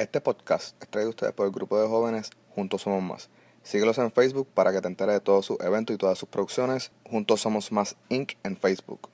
Este 0.00 0.22
podcast 0.22 0.82
es 0.82 0.88
traído 0.88 1.08
a 1.08 1.10
ustedes 1.10 1.34
por 1.34 1.44
el 1.44 1.52
grupo 1.52 1.78
de 1.78 1.86
jóvenes 1.86 2.30
Juntos 2.54 2.80
Somos 2.80 3.02
Más. 3.02 3.28
Síguelos 3.62 3.98
en 3.98 4.10
Facebook 4.10 4.48
para 4.54 4.72
que 4.72 4.80
te 4.80 4.88
enteres 4.88 5.16
de 5.16 5.20
todos 5.20 5.44
sus 5.44 5.60
eventos 5.60 5.94
y 5.94 5.98
todas 5.98 6.16
sus 6.16 6.26
producciones. 6.26 6.90
Juntos 7.04 7.42
Somos 7.42 7.70
Más 7.70 7.96
Inc. 8.08 8.32
en 8.42 8.56
Facebook. 8.56 9.10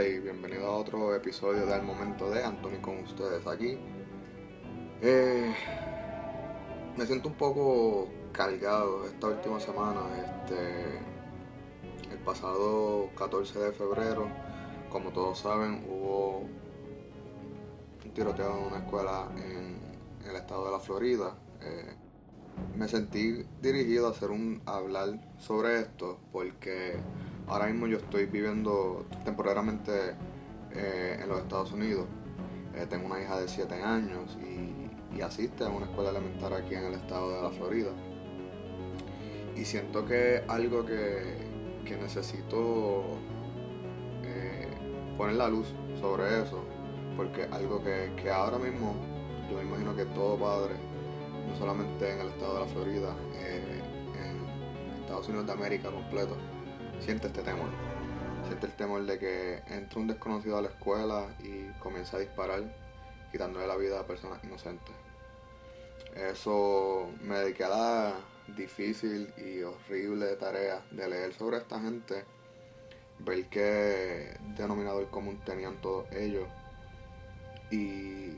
Y 0.00 0.20
bienvenido 0.20 0.68
a 0.68 0.76
otro 0.76 1.14
episodio 1.14 1.66
de 1.66 1.74
Al 1.74 1.82
Momento 1.82 2.30
de 2.30 2.42
Anthony 2.42 2.80
con 2.80 3.00
ustedes 3.00 3.46
aquí. 3.46 3.78
Eh, 5.02 5.54
me 6.96 7.04
siento 7.04 7.28
un 7.28 7.34
poco 7.34 8.08
cargado 8.32 9.04
esta 9.04 9.26
última 9.26 9.60
semana. 9.60 10.00
Este, 10.16 10.98
el 12.10 12.18
pasado 12.24 13.10
14 13.16 13.58
de 13.58 13.72
febrero, 13.72 14.28
como 14.88 15.10
todos 15.10 15.40
saben, 15.40 15.84
hubo 15.86 16.38
un 18.02 18.14
tiroteo 18.14 18.60
en 18.60 18.64
una 18.68 18.78
escuela 18.78 19.28
en, 19.36 19.76
el 20.26 20.36
estado 20.36 20.64
de 20.64 20.72
la 20.72 20.80
Florida. 20.80 21.36
Eh, 21.60 21.94
me 22.78 22.88
sentí 22.88 23.44
dirigido 23.60 24.06
a 24.06 24.12
hacer 24.12 24.30
un 24.30 24.62
hablar 24.64 25.20
sobre 25.38 25.80
esto 25.80 26.18
porque 26.32 26.96
Ahora 27.48 27.66
mismo 27.66 27.86
yo 27.86 27.98
estoy 27.98 28.26
viviendo 28.26 29.04
temporariamente 29.24 30.14
eh, 30.72 31.18
en 31.20 31.28
los 31.28 31.40
Estados 31.40 31.72
Unidos. 31.72 32.06
Eh, 32.74 32.86
tengo 32.88 33.06
una 33.06 33.20
hija 33.20 33.38
de 33.38 33.48
7 33.48 33.74
años 33.82 34.38
y, 34.40 34.72
asiste 35.20 35.62
a 35.62 35.68
una 35.68 35.84
escuela 35.86 36.10
elemental 36.10 36.52
aquí 36.54 36.74
en 36.74 36.84
el 36.84 36.94
estado 36.94 37.36
de 37.36 37.42
la 37.42 37.50
Florida. 37.50 37.90
Y 39.54 39.64
siento 39.64 40.04
que 40.04 40.42
algo 40.48 40.84
que, 40.84 41.52
necesito 42.00 43.18
eh, 44.24 44.66
poner 45.18 45.36
la 45.36 45.48
luz 45.48 45.74
sobre 46.00 46.42
eso, 46.42 46.64
porque 47.16 47.44
algo 47.52 47.84
que, 47.84 48.10
que 48.16 48.30
ahora 48.30 48.58
mismo 48.58 48.94
yo 49.50 49.58
me 49.58 49.62
imagino 49.62 49.94
que 49.94 50.06
todo 50.06 50.38
padre, 50.38 50.74
no 51.46 51.56
solamente 51.56 52.10
en 52.10 52.20
el 52.20 52.28
estado 52.28 52.54
de 52.54 52.60
la 52.60 52.66
Florida, 52.66 53.14
en 53.38 55.02
Estados 55.02 55.28
Unidos 55.28 55.46
de 55.46 55.52
América 55.52 55.90
completo, 55.90 56.36
siente 57.02 57.26
este 57.26 57.42
temor. 57.42 57.68
Siente 58.46 58.66
el 58.66 58.72
temor 58.72 59.04
de 59.04 59.18
que 59.18 59.62
entre 59.68 59.98
un 59.98 60.06
desconocido 60.06 60.58
a 60.58 60.62
la 60.62 60.68
escuela 60.68 61.26
y 61.40 61.66
comienza 61.80 62.16
a 62.16 62.20
disparar, 62.20 62.62
quitándole 63.30 63.66
la 63.66 63.76
vida 63.76 64.00
a 64.00 64.06
personas 64.06 64.42
inocentes. 64.44 64.94
Eso 66.14 67.10
me 67.22 67.38
dediqué 67.38 67.64
a 67.64 67.68
la 67.68 68.14
difícil 68.48 69.32
y 69.36 69.62
horrible 69.62 70.36
tarea 70.36 70.82
de 70.90 71.08
leer 71.08 71.34
sobre 71.34 71.58
esta 71.58 71.80
gente, 71.80 72.24
ver 73.18 73.46
qué 73.48 74.36
denominador 74.56 75.08
común 75.08 75.40
tenían 75.44 75.80
todos 75.80 76.10
ellos. 76.12 76.48
Y 77.70 78.36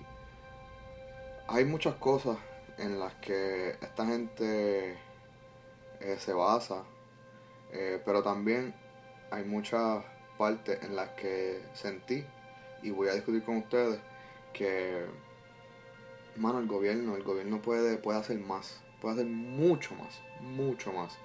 hay 1.49 1.65
muchas 1.65 1.97
cosas 1.97 2.39
en 2.79 2.99
las 2.99 3.15
que 3.15 3.71
esta 3.71 4.07
gente 4.07 4.97
eh, 6.01 6.17
se 6.19 6.33
basa 6.33 6.85
eh, 7.75 8.01
pero 8.05 8.23
también 8.23 8.73
hay 9.31 9.45
muchas 9.45 10.05
partes 10.39 10.83
en 10.83 10.95
las 10.95 11.11
que 11.11 11.61
sentí 11.75 12.25
y 12.83 12.91
voy 12.91 13.09
a 13.09 13.15
discutir 13.15 13.43
con 13.43 13.57
ustedes 13.59 13.99
que, 14.53 15.05
mano, 16.37 16.61
el 16.61 16.67
gobierno, 16.67 17.17
el 17.17 17.25
gobierno 17.25 17.61
puede, 17.61 17.99
puede 17.99 18.19
hacer 18.19 18.39
más, 18.39 18.81
puede 19.01 19.15
hacer 19.15 19.27
mucho 19.27 19.95
más, 19.97 20.21
mucho 20.41 20.93
más, 20.93 21.19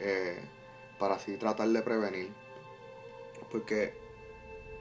eh, 0.00 0.40
para 0.98 1.16
así 1.16 1.36
tratar 1.36 1.68
de 1.68 1.82
prevenir, 1.82 2.30
porque 3.50 3.92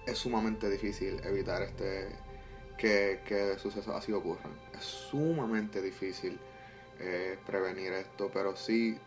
es 0.05 0.17
sumamente 0.17 0.69
difícil 0.69 1.19
evitar 1.25 1.61
este 1.61 2.07
que, 2.77 3.19
que 3.25 3.59
sucesos 3.59 3.93
así 3.95 4.11
ocurran. 4.11 4.53
Es 4.73 4.85
sumamente 4.85 5.81
difícil 5.81 6.39
eh, 6.99 7.37
prevenir 7.45 7.93
esto, 7.93 8.31
pero 8.33 8.55
sí 8.55 8.97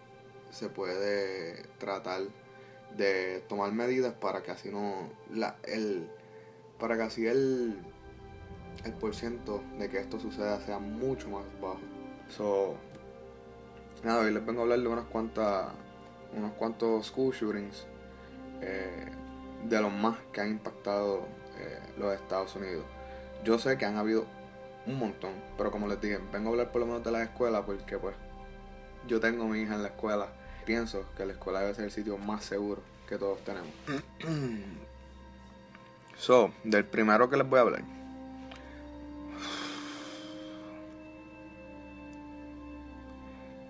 se 0.55 0.69
puede 0.69 1.65
tratar 1.79 2.23
de 2.97 3.43
tomar 3.49 3.73
medidas 3.73 4.15
para 4.15 4.43
que 4.43 4.53
así 4.53 4.71
no 4.71 5.11
la 5.31 5.57
el 5.65 6.09
para 6.79 6.97
que 6.97 7.03
así 7.03 7.27
el 7.27 7.77
el 8.85 8.93
por 8.93 9.15
ciento 9.15 9.63
de 9.79 9.89
que 9.89 9.99
esto 9.99 10.21
suceda 10.21 10.61
sea 10.61 10.79
mucho 10.79 11.29
más 11.29 11.45
bajo. 11.61 11.81
So, 12.29 12.77
nada, 14.05 14.21
hoy 14.21 14.33
les 14.33 14.45
vengo 14.45 14.61
a 14.61 14.63
hablar 14.65 14.81
de 14.81 14.89
unas 14.89 15.07
cuantas 15.07 15.73
unos 16.37 16.53
cuantos 16.53 17.07
school 17.07 17.33
shootings 17.33 17.87
eh, 18.61 19.07
de 19.65 19.81
los 19.81 19.93
más 19.93 20.19
que 20.33 20.41
han 20.41 20.51
impactado 20.51 21.27
eh, 21.59 21.81
los 21.99 22.15
Estados 22.15 22.55
Unidos. 22.57 22.85
Yo 23.45 23.59
sé 23.59 23.77
que 23.77 23.85
han 23.87 23.97
habido 23.97 24.25
un 24.87 24.99
montón, 24.99 25.33
pero 25.57 25.71
como 25.71 25.87
les 25.89 26.01
dije, 26.01 26.19
vengo 26.33 26.49
a 26.49 26.53
hablar 26.53 26.73
por 26.73 26.81
lo 26.81 26.87
menos 26.87 27.03
de 27.03 27.11
la 27.11 27.23
escuela 27.23 27.65
porque 27.65 27.99
pues 27.99 28.15
yo 29.07 29.21
tengo 29.21 29.45
a 29.45 29.47
mi 29.47 29.61
hija 29.61 29.75
en 29.75 29.83
la 29.83 29.89
escuela 29.89 30.29
pienso 30.65 31.05
que 31.17 31.27
la 31.27 31.33
escuela 31.33 31.61
debe 31.61 31.75
ser 31.75 31.85
el 31.85 31.91
sitio 31.91 32.19
más 32.19 32.45
seguro 32.45 32.83
que 33.09 33.19
todos 33.19 33.39
tenemos. 33.45 33.71
so, 36.17 36.53
del 36.65 36.85
primero 36.85 37.29
que 37.29 37.37
les 37.37 37.49
voy 37.49 37.59
a 37.59 37.63
hablar. 37.63 37.83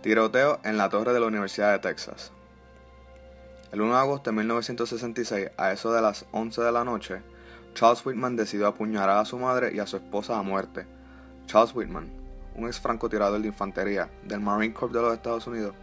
Tiroteo 0.03 0.60
en 0.65 0.77
la 0.77 0.91
torre 0.91 1.15
de 1.15 1.21
la 1.21 1.27
Universidad 1.27 1.72
de 1.72 1.78
Texas. 1.78 2.31
El 3.72 3.81
1 3.81 3.93
de 3.93 3.99
agosto 3.99 4.31
de 4.31 4.37
1966, 4.37 5.50
a 5.56 5.72
eso 5.72 5.93
de 5.93 6.03
las 6.03 6.27
11 6.31 6.60
de 6.60 6.72
la 6.72 6.84
noche, 6.84 7.22
Charles 7.72 8.04
Whitman 8.04 8.37
decidió 8.37 8.69
apuñalar 8.69 9.19
a 9.19 9.25
su 9.25 9.38
madre 9.38 9.75
y 9.75 9.81
a 9.81 9.87
su 9.87 9.97
esposa 9.97 10.38
a 10.38 10.43
muerte. 10.43 10.87
Charles 11.47 11.75
Whitman, 11.75 12.12
un 12.54 12.66
ex 12.66 12.78
francotirador 12.78 13.41
de 13.41 13.49
infantería 13.49 14.10
del 14.22 14.41
Marine 14.41 14.75
Corps 14.75 14.93
de 14.93 15.00
los 15.00 15.15
Estados 15.15 15.47
Unidos, 15.47 15.75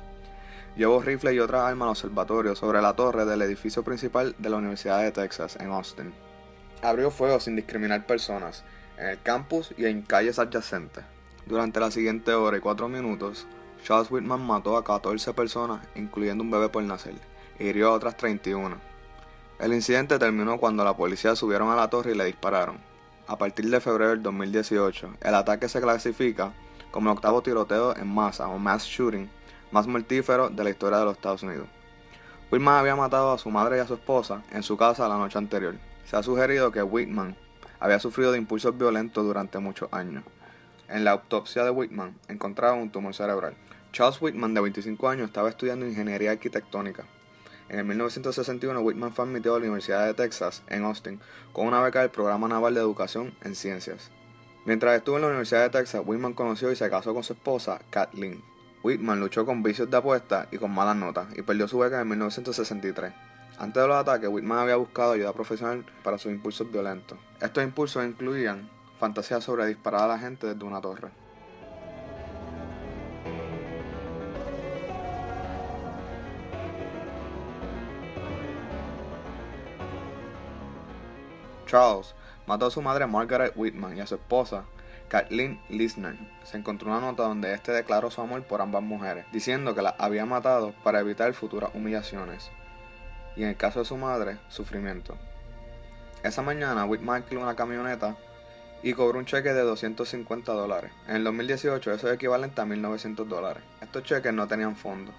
Llevó 0.77 1.01
rifles 1.01 1.33
y 1.33 1.39
otras 1.39 1.63
armas 1.63 1.87
al 1.87 1.91
observatorio 1.91 2.55
sobre 2.55 2.81
la 2.81 2.95
torre 2.95 3.25
del 3.25 3.41
edificio 3.41 3.83
principal 3.83 4.35
de 4.37 4.49
la 4.49 4.57
Universidad 4.57 5.01
de 5.01 5.11
Texas 5.11 5.57
en 5.59 5.69
Austin. 5.71 6.13
Abrió 6.81 7.11
fuego 7.11 7.39
sin 7.39 7.57
discriminar 7.57 8.05
personas 8.05 8.63
en 8.97 9.07
el 9.07 9.21
campus 9.21 9.73
y 9.77 9.85
en 9.85 10.01
calles 10.01 10.39
adyacentes. 10.39 11.03
Durante 11.45 11.79
la 11.79 11.91
siguiente 11.91 12.33
hora 12.33 12.57
y 12.57 12.61
cuatro 12.61 12.87
minutos, 12.87 13.47
Charles 13.83 14.09
Whitman 14.09 14.45
mató 14.45 14.77
a 14.77 14.83
14 14.83 15.33
personas, 15.33 15.85
incluyendo 15.95 16.43
un 16.43 16.51
bebé 16.51 16.69
por 16.69 16.83
nacer, 16.83 17.15
y 17.59 17.65
hirió 17.65 17.89
a 17.89 17.93
otras 17.93 18.15
31. 18.15 18.77
El 19.59 19.73
incidente 19.73 20.17
terminó 20.19 20.57
cuando 20.57 20.83
la 20.83 20.95
policía 20.95 21.35
subieron 21.35 21.69
a 21.69 21.75
la 21.75 21.89
torre 21.89 22.11
y 22.11 22.15
le 22.15 22.25
dispararon. 22.25 22.77
A 23.27 23.37
partir 23.37 23.69
de 23.69 23.81
febrero 23.81 24.11
del 24.11 24.23
2018, 24.23 25.15
el 25.21 25.35
ataque 25.35 25.67
se 25.67 25.81
clasifica 25.81 26.53
como 26.91 27.09
el 27.09 27.17
octavo 27.17 27.41
tiroteo 27.41 27.95
en 27.95 28.07
masa 28.07 28.47
o 28.47 28.57
mass 28.57 28.85
shooting 28.85 29.29
más 29.71 29.87
mortífero 29.87 30.49
de 30.49 30.63
la 30.63 30.69
historia 30.69 30.99
de 30.99 31.05
los 31.05 31.15
Estados 31.15 31.43
Unidos. 31.43 31.67
Whitman 32.51 32.75
había 32.75 32.95
matado 32.95 33.31
a 33.31 33.37
su 33.37 33.49
madre 33.49 33.77
y 33.77 33.79
a 33.79 33.87
su 33.87 33.93
esposa 33.93 34.43
en 34.51 34.63
su 34.63 34.77
casa 34.77 35.07
la 35.07 35.17
noche 35.17 35.37
anterior. 35.37 35.75
Se 36.05 36.17
ha 36.17 36.23
sugerido 36.23 36.71
que 36.71 36.83
Whitman 36.83 37.35
había 37.79 37.99
sufrido 37.99 38.31
de 38.31 38.37
impulsos 38.37 38.77
violentos 38.77 39.23
durante 39.25 39.59
muchos 39.59 39.87
años. 39.93 40.23
En 40.89 41.05
la 41.05 41.11
autopsia 41.11 41.63
de 41.63 41.69
Whitman 41.69 42.15
encontraron 42.27 42.79
un 42.79 42.91
tumor 42.91 43.13
cerebral. 43.13 43.55
Charles 43.93 44.21
Whitman, 44.21 44.53
de 44.53 44.61
25 44.61 45.09
años, 45.09 45.27
estaba 45.27 45.49
estudiando 45.49 45.85
ingeniería 45.85 46.31
arquitectónica. 46.31 47.05
En 47.69 47.79
el 47.79 47.85
1961, 47.85 48.81
Whitman 48.81 49.13
fue 49.13 49.23
admitido 49.23 49.55
a 49.55 49.59
la 49.59 49.63
Universidad 49.63 50.05
de 50.05 50.13
Texas, 50.13 50.63
en 50.67 50.83
Austin, 50.83 51.21
con 51.53 51.67
una 51.67 51.81
beca 51.81 52.01
del 52.01 52.09
Programa 52.09 52.49
Naval 52.49 52.73
de 52.73 52.81
Educación 52.81 53.33
en 53.43 53.55
Ciencias. 53.55 54.11
Mientras 54.65 54.97
estuvo 54.97 55.15
en 55.15 55.21
la 55.21 55.29
Universidad 55.29 55.63
de 55.63 55.69
Texas, 55.69 56.01
Whitman 56.05 56.33
conoció 56.33 56.71
y 56.71 56.75
se 56.75 56.89
casó 56.89 57.13
con 57.13 57.23
su 57.23 57.33
esposa, 57.33 57.81
Kathleen. 57.89 58.43
Whitman 58.83 59.19
luchó 59.19 59.45
con 59.45 59.61
vicios 59.61 59.89
de 59.89 59.97
apuesta 59.97 60.47
y 60.51 60.57
con 60.57 60.71
malas 60.71 60.95
notas 60.95 61.27
y 61.35 61.41
perdió 61.43 61.67
su 61.67 61.77
beca 61.79 62.01
en 62.01 62.07
1963. 62.07 63.13
Antes 63.59 63.81
de 63.81 63.87
los 63.87 63.97
ataques, 63.97 64.27
Whitman 64.27 64.57
había 64.57 64.75
buscado 64.75 65.11
ayuda 65.11 65.33
profesional 65.33 65.85
para 66.03 66.17
sus 66.17 66.31
impulsos 66.31 66.71
violentos. 66.71 67.19
Estos 67.39 67.63
impulsos 67.63 68.03
incluían 68.03 68.69
fantasías 68.99 69.43
sobre 69.43 69.67
disparar 69.67 70.03
a 70.03 70.07
la 70.07 70.19
gente 70.19 70.47
desde 70.47 70.63
una 70.63 70.81
torre. 70.81 71.09
Charles 81.67 82.15
mató 82.47 82.65
a 82.65 82.71
su 82.71 82.81
madre 82.81 83.07
Margaret 83.07 83.53
Whitman 83.55 83.95
y 83.95 84.01
a 84.01 84.07
su 84.07 84.15
esposa 84.15 84.65
Kathleen 85.11 85.59
Lisner 85.67 86.15
se 86.45 86.55
encontró 86.55 86.89
una 86.89 87.01
nota 87.01 87.23
donde 87.23 87.53
este 87.53 87.73
declaró 87.73 88.09
su 88.09 88.21
amor 88.21 88.43
por 88.43 88.61
ambas 88.61 88.81
mujeres, 88.81 89.25
diciendo 89.33 89.75
que 89.75 89.81
las 89.81 89.95
había 89.97 90.25
matado 90.25 90.73
para 90.85 91.01
evitar 91.01 91.33
futuras 91.33 91.71
humillaciones. 91.73 92.49
y 93.35 93.43
en 93.43 93.49
el 93.49 93.57
caso 93.57 93.79
de 93.79 93.85
su 93.85 93.97
madre, 93.97 94.37
sufrimiento. 94.47 95.17
Esa 96.23 96.41
mañana, 96.41 96.85
Whitman 96.85 97.23
alquiló 97.23 97.41
una 97.41 97.57
camioneta 97.57 98.15
y 98.83 98.93
cobró 98.93 99.19
un 99.19 99.25
cheque 99.25 99.51
de 99.51 99.63
250 99.63 100.53
dólares. 100.53 100.93
En 101.09 101.17
el 101.17 101.25
2018 101.25 101.91
eso 101.91 102.07
es 102.07 102.13
equivalente 102.13 102.61
a 102.61 102.65
1.900 102.65 103.25
dólares. 103.25 103.63
Estos 103.81 104.03
cheques 104.03 104.33
no 104.33 104.47
tenían 104.47 104.77
fondo. 104.77 105.11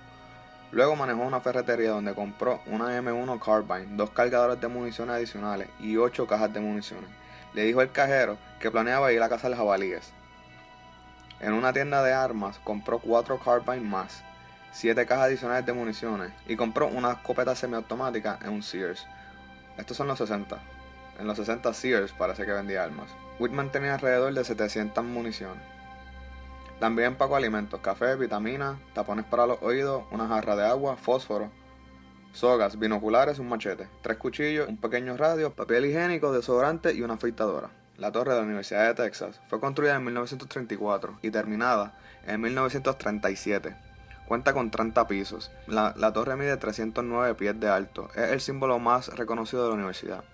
Luego 0.71 0.97
manejó 0.97 1.21
una 1.21 1.41
ferretería 1.41 1.91
donde 1.91 2.15
compró 2.15 2.63
una 2.65 2.99
M1 2.99 3.39
Carbine, 3.39 3.95
dos 3.95 4.09
cargadores 4.09 4.59
de 4.59 4.69
municiones 4.69 5.17
adicionales 5.17 5.69
y 5.81 5.99
ocho 5.99 6.27
cajas 6.27 6.51
de 6.55 6.61
municiones. 6.61 7.22
Le 7.55 7.65
dijo 7.65 7.81
al 7.81 7.93
cajero 7.93 8.39
que 8.61 8.71
planeaba 8.71 9.13
ir 9.13 9.23
a 9.23 9.29
cazar 9.29 9.55
jabalíes. 9.55 10.13
En 11.41 11.53
una 11.53 11.73
tienda 11.73 12.03
de 12.03 12.13
armas 12.13 12.59
compró 12.65 12.99
cuatro 12.99 13.39
Carbine 13.39 13.87
más, 13.87 14.23
siete 14.73 15.05
cajas 15.07 15.27
adicionales 15.27 15.67
de 15.67 15.73
municiones 15.73 16.33
y 16.47 16.57
compró 16.57 16.87
una 16.87 17.13
escopeta 17.13 17.55
semiautomática 17.55 18.39
en 18.43 18.51
un 18.51 18.63
Sears. 18.63 19.07
Estos 19.77 19.97
son 19.97 20.09
los 20.09 20.19
60. 20.19 20.59
En 21.19 21.27
los 21.27 21.37
60 21.37 21.75
Sears 21.75 22.13
parece 22.13 22.47
que 22.47 22.53
vendía 22.53 22.85
armas. 22.85 23.11
Whitman 23.39 23.71
tenía 23.71 23.95
alrededor 23.95 24.33
de 24.33 24.45
700 24.45 25.05
municiones. 25.05 25.63
También 26.81 27.09
empacó 27.09 27.37
alimentos, 27.37 27.81
café, 27.81 28.17
vitaminas, 28.17 28.77
tapones 28.95 29.25
para 29.25 29.47
los 29.47 29.63
oídos, 29.63 30.05
una 30.11 30.27
jarra 30.27 30.57
de 30.57 30.67
agua, 30.67 30.97
fósforo, 30.97 31.51
sogas, 32.33 32.79
binoculares, 32.79 33.39
un 33.39 33.49
machete, 33.49 33.89
tres 34.01 34.17
cuchillos, 34.17 34.69
un 34.69 34.79
pequeño 34.79 35.17
radio, 35.17 35.53
papel 35.53 35.87
higiénico, 35.87 36.33
desodorante 36.33 36.93
y 36.93 37.03
una 37.03 37.15
afeitadora. 37.15 37.71
La 37.99 38.11
torre 38.11 38.33
de 38.33 38.39
la 38.39 38.47
Universidad 38.47 38.87
de 38.87 38.95
Texas 38.95 39.41
fue 39.49 39.61
construida 39.61 39.97
en 39.97 40.05
1934 40.05 41.19
y 41.23 41.31
terminada 41.31 41.95
en 42.27 42.41
1937. 42.41 43.77
Cuenta 44.27 44.55
con 44.55 44.71
30 44.71 45.07
pisos. 45.07 45.53
La, 45.67 45.95
la 45.97 46.13
torre 46.13 46.37
mide 46.37 46.57
309 46.57 47.35
pies 47.35 47.61
de 47.61 47.69
alto. 47.69 48.09
Es 48.17 48.31
el 48.31 48.41
símbolo 48.41 48.79
más 48.79 49.09
reconocido 49.09 49.65
de 49.65 49.69
la 49.69 49.75
universidad. 49.75 50.25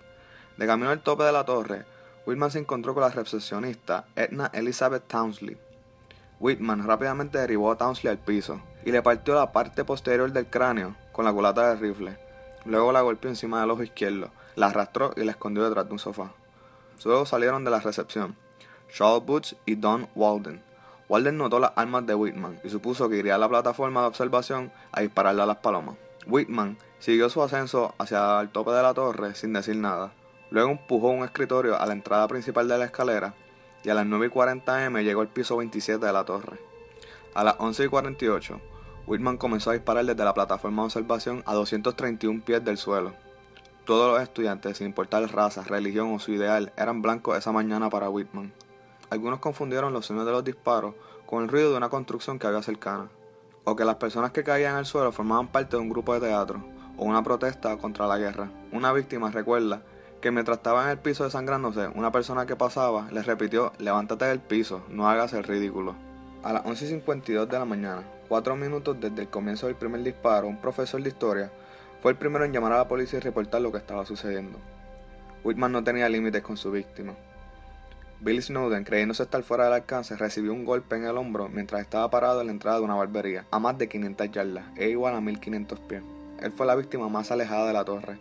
De 0.57 0.67
camino 0.67 0.91
al 0.91 1.03
tope 1.03 1.25
de 1.25 1.33
la 1.33 1.45
torre, 1.45 1.85
Whitman 2.27 2.51
se 2.51 2.61
encontró 2.61 2.95
con 2.95 3.03
la 3.03 3.11
recepcionista 3.11 4.05
Edna 4.15 4.51
Elizabeth 4.53 5.07
Townsley. 5.09 5.57
Whitman 6.39 6.87
rápidamente 6.87 7.39
derribó 7.39 7.73
a 7.73 7.77
Townsley 7.77 8.11
al 8.11 8.19
piso 8.19 8.61
y 8.85 8.93
le 8.93 9.03
partió 9.03 9.35
la 9.35 9.51
parte 9.51 9.85
posterior 9.85 10.31
del 10.33 10.47
cráneo 10.47 10.95
con 11.19 11.25
la 11.25 11.33
culata 11.33 11.71
del 11.71 11.81
rifle. 11.81 12.17
Luego 12.65 12.93
la 12.93 13.01
golpeó 13.01 13.29
encima 13.29 13.61
del 13.61 13.73
ojo 13.73 13.83
izquierdo, 13.83 14.31
la 14.55 14.69
arrastró 14.69 15.11
y 15.17 15.25
la 15.25 15.33
escondió 15.33 15.65
detrás 15.65 15.87
de 15.87 15.93
un 15.93 15.99
sofá. 15.99 16.31
Luego 17.05 17.27
salieron 17.27 17.65
de 17.65 17.73
la 17.73 17.81
recepción 17.81 18.37
Charles 18.89 19.27
Boots 19.27 19.57
y 19.67 19.75
Don 19.75 20.09
Walden. 20.15 20.63
Walden 21.09 21.37
notó 21.37 21.59
las 21.59 21.73
armas 21.75 22.07
de 22.07 22.15
Whitman 22.15 22.61
y 22.63 22.71
supuso 22.71 23.09
que 23.09 23.17
iría 23.17 23.35
a 23.35 23.39
la 23.39 23.49
plataforma 23.49 24.03
de 24.03 24.07
observación 24.07 24.71
a 24.93 25.01
dispararle 25.01 25.43
a 25.43 25.47
las 25.47 25.57
palomas. 25.57 25.97
Whitman 26.29 26.79
siguió 27.01 27.29
su 27.29 27.43
ascenso 27.43 27.97
hacia 27.99 28.41
el 28.41 28.51
tope 28.51 28.71
de 28.71 28.83
la 28.85 28.95
torre 28.95 29.35
sin 29.35 29.53
decir 29.53 29.75
nada. 29.75 30.13
Luego 30.51 30.71
empujó 30.71 31.09
un 31.09 31.25
escritorio 31.25 31.81
a 31.81 31.85
la 31.87 31.95
entrada 31.95 32.29
principal 32.29 32.69
de 32.69 32.79
la 32.79 32.85
escalera 32.85 33.35
y 33.83 33.91
a 33.91 33.95
las 33.95 34.07
9 34.07 34.27
y 34.27 34.29
40 34.29 34.87
am 34.87 34.99
llegó 34.99 35.23
al 35.23 35.29
piso 35.31 35.57
27 35.57 36.07
de 36.07 36.13
la 36.13 36.25
torre. 36.25 36.61
A 37.35 37.43
las 37.43 37.57
11 37.59 37.87
y 37.87 37.89
48, 37.89 38.61
Whitman 39.09 39.39
comenzó 39.39 39.71
a 39.71 39.73
disparar 39.73 40.05
desde 40.05 40.23
la 40.23 40.35
plataforma 40.35 40.83
de 40.83 40.87
observación 40.87 41.43
a 41.47 41.55
231 41.55 42.43
pies 42.45 42.63
del 42.63 42.77
suelo. 42.77 43.15
Todos 43.87 44.13
los 44.13 44.23
estudiantes, 44.23 44.77
sin 44.77 44.89
importar 44.89 45.23
raza, 45.33 45.65
religión 45.65 46.13
o 46.13 46.19
su 46.19 46.33
ideal, 46.33 46.75
eran 46.77 47.01
blancos 47.01 47.39
esa 47.39 47.51
mañana 47.51 47.89
para 47.89 48.11
Whitman. 48.11 48.53
Algunos 49.09 49.39
confundieron 49.39 49.95
los 49.95 50.05
sonidos 50.05 50.27
de 50.27 50.33
los 50.33 50.45
disparos 50.45 50.95
con 51.25 51.43
el 51.43 51.49
ruido 51.49 51.71
de 51.71 51.79
una 51.79 51.89
construcción 51.89 52.39
que 52.39 52.47
había 52.47 52.63
cercana, 52.63 53.09
o 53.65 53.75
que 53.75 53.87
las 53.87 53.97
personas 53.97 54.33
que 54.33 54.45
caían 54.45 54.77
al 54.77 54.85
suelo 54.85 55.11
formaban 55.11 55.49
parte 55.49 55.77
de 55.77 55.83
un 55.83 55.89
grupo 55.89 56.13
de 56.13 56.21
teatro 56.29 56.63
o 56.99 57.07
una 57.07 57.23
protesta 57.23 57.79
contra 57.79 58.07
la 58.07 58.19
guerra. 58.19 58.51
Una 58.73 58.93
víctima 58.93 59.31
recuerda 59.31 59.81
que 60.21 60.31
mientras 60.31 60.59
estaba 60.59 60.85
en 60.85 60.91
el 60.91 60.99
piso 60.99 61.25
desangrándose, 61.25 61.89
una 61.95 62.13
persona 62.13 62.45
que 62.45 62.57
pasaba 62.57 63.09
le 63.11 63.23
repitió, 63.23 63.73
levántate 63.79 64.27
del 64.27 64.41
piso, 64.41 64.83
no 64.91 65.09
hagas 65.09 65.33
el 65.33 65.45
ridículo. 65.45 65.95
A 66.43 66.53
las 66.53 66.65
11.52 66.65 67.47
de 67.47 67.59
la 67.59 67.65
mañana, 67.65 68.03
cuatro 68.29 68.57
minutos 68.57 69.01
desde 69.01 69.23
el 69.23 69.29
comienzo 69.29 69.67
del 69.67 69.77
primer 69.77 70.03
disparo, 70.03 70.47
un 70.47 70.61
profesor 70.61 71.03
de 71.03 71.09
historia 71.09 71.51
fue 72.01 72.13
el 72.13 72.19
primero 72.19 72.45
en 72.45 72.53
llamar 72.53 72.73
a 72.73 72.79
la 72.79 72.89
policía 72.89 73.19
y 73.19 73.23
reportar 73.23 73.61
lo 73.61 73.73
que 73.73 73.79
estaba 73.79 74.07
sucediendo. 74.07 74.59
Whitman 75.43 75.73
no 75.73 75.83
tenía 75.83 76.09
límites 76.09 76.43
con 76.43 76.57
su 76.57 76.71
víctima. 76.71 77.15
Billy 78.21 78.43
Snowden, 78.43 78.85
creyéndose 78.85 79.23
estar 79.23 79.43
fuera 79.43 79.65
del 79.65 79.75
alcance, 79.75 80.17
recibió 80.17 80.53
un 80.53 80.65
golpe 80.65 80.97
en 80.97 81.05
el 81.05 81.17
hombro 81.17 81.49
mientras 81.49 81.81
estaba 81.81 82.11
parado 82.11 82.41
en 82.41 82.49
la 82.49 82.53
entrada 82.53 82.79
de 82.79 82.85
una 82.85 82.97
barbería, 82.97 83.47
a 83.51 83.59
más 83.59 83.79
de 83.79 83.89
500 83.89 84.31
yardas, 84.31 84.65
e 84.77 84.89
igual 84.89 85.15
a 85.15 85.21
1500 85.21 85.79
pies. 85.81 86.03
Él 86.41 86.53
fue 86.53 86.67
la 86.67 86.75
víctima 86.75 87.09
más 87.09 87.31
alejada 87.31 87.67
de 87.67 87.73
la 87.73 87.85
torre. 87.85 88.19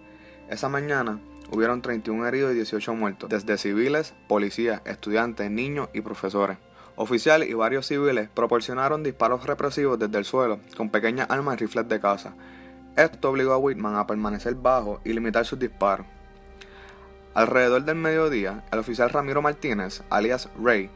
Esa 0.50 0.70
mañana, 0.70 1.20
hubieron 1.52 1.82
31 1.82 2.28
heridos 2.28 2.52
y 2.52 2.56
18 2.56 2.94
muertos, 2.94 3.30
desde 3.30 3.58
civiles, 3.58 4.14
policías, 4.28 4.82
estudiantes, 4.86 5.50
niños 5.50 5.90
y 5.94 6.02
profesores. 6.02 6.58
Oficiales 7.00 7.48
y 7.48 7.54
varios 7.54 7.86
civiles 7.86 8.28
proporcionaron 8.28 9.04
disparos 9.04 9.46
represivos 9.46 10.00
desde 10.00 10.18
el 10.18 10.26
suelo 10.26 10.60
con 10.76 10.90
pequeñas 10.90 11.30
armas 11.30 11.54
y 11.54 11.60
rifles 11.60 11.88
de 11.88 12.00
caza. 12.00 12.34
Esto 12.96 13.30
obligó 13.30 13.54
a 13.54 13.60
Whitman 13.60 13.98
a 13.98 14.08
permanecer 14.08 14.56
bajo 14.56 15.00
y 15.04 15.14
limitar 15.14 15.46
sus 15.46 15.60
disparos. 15.60 16.08
Alrededor 17.36 17.84
del 17.84 17.98
mediodía, 17.98 18.66
el 18.72 18.80
oficial 18.80 19.12
Ramiro 19.12 19.44
Martínez, 19.44 20.02
alias 20.10 20.50
Ray, 20.60 20.90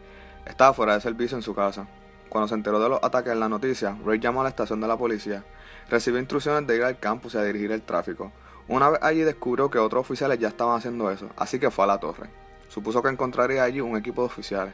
estaba 0.47 0.73
fuera 0.73 0.95
de 0.95 1.01
servicio 1.01 1.37
en 1.37 1.43
su 1.43 1.53
casa. 1.53 1.85
Cuando 2.29 2.47
se 2.47 2.55
enteró 2.55 2.79
de 2.79 2.89
los 2.89 3.03
ataques 3.03 3.31
en 3.31 3.39
la 3.39 3.47
noticia, 3.47 3.95
Ray 4.03 4.17
llamó 4.17 4.41
a 4.41 4.45
la 4.45 4.49
estación 4.49 4.81
de 4.81 4.87
la 4.87 4.97
policía. 4.97 5.43
Recibió 5.87 6.19
instrucciones 6.19 6.65
de 6.65 6.77
ir 6.77 6.83
al 6.83 6.97
campus 6.97 7.35
y 7.35 7.37
a 7.37 7.43
dirigir 7.43 7.71
el 7.71 7.83
tráfico. 7.83 8.31
Una 8.67 8.89
vez 8.89 9.03
allí 9.03 9.21
descubrió 9.21 9.69
que 9.69 9.77
otros 9.77 10.01
oficiales 10.01 10.39
ya 10.39 10.47
estaban 10.47 10.75
haciendo 10.75 11.11
eso, 11.11 11.29
así 11.37 11.59
que 11.59 11.69
fue 11.69 11.83
a 11.83 11.89
la 11.89 11.99
torre. 11.99 12.27
Supuso 12.69 13.03
que 13.03 13.09
encontraría 13.09 13.61
allí 13.61 13.81
un 13.81 13.95
equipo 13.95 14.23
de 14.23 14.25
oficiales. 14.25 14.73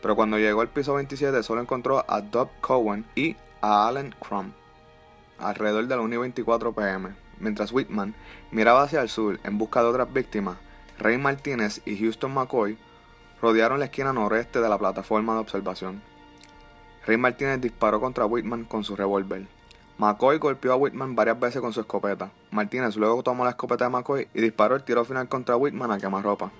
Pero 0.00 0.16
cuando 0.16 0.38
llegó 0.38 0.60
al 0.60 0.68
piso 0.68 0.94
27 0.94 1.42
solo 1.42 1.60
encontró 1.60 2.04
a 2.08 2.20
Doug 2.20 2.48
Cohen 2.60 3.04
y 3.14 3.36
a 3.60 3.88
Alan 3.88 4.14
Crum, 4.18 4.52
alrededor 5.38 5.86
de 5.86 5.96
la 5.96 6.02
1 6.02 6.20
24 6.20 6.72
pm. 6.72 7.10
Mientras 7.40 7.72
Whitman 7.72 8.14
miraba 8.50 8.82
hacia 8.82 9.00
el 9.00 9.08
sur 9.08 9.38
en 9.44 9.58
busca 9.58 9.82
de 9.82 9.88
otras 9.88 10.12
víctimas, 10.12 10.56
Ray 10.98 11.18
Martínez 11.18 11.80
y 11.84 11.96
Houston 11.98 12.34
McCoy 12.34 12.76
rodearon 13.40 13.78
la 13.78 13.86
esquina 13.86 14.12
noreste 14.12 14.60
de 14.60 14.68
la 14.68 14.78
plataforma 14.78 15.34
de 15.34 15.40
observación. 15.40 16.02
Ray 17.06 17.16
Martínez 17.16 17.60
disparó 17.60 18.00
contra 18.00 18.26
Whitman 18.26 18.64
con 18.64 18.84
su 18.84 18.96
revólver. 18.96 19.46
McCoy 19.98 20.38
golpeó 20.38 20.72
a 20.72 20.76
Whitman 20.76 21.14
varias 21.14 21.38
veces 21.38 21.60
con 21.60 21.72
su 21.72 21.80
escopeta. 21.80 22.30
Martínez 22.50 22.96
luego 22.96 23.22
tomó 23.22 23.44
la 23.44 23.50
escopeta 23.50 23.84
de 23.84 23.90
McCoy 23.90 24.28
y 24.34 24.40
disparó 24.40 24.76
el 24.76 24.84
tiro 24.84 25.04
final 25.04 25.28
contra 25.28 25.56
Whitman 25.56 25.90
a 25.90 25.98
quemarropa. 25.98 26.50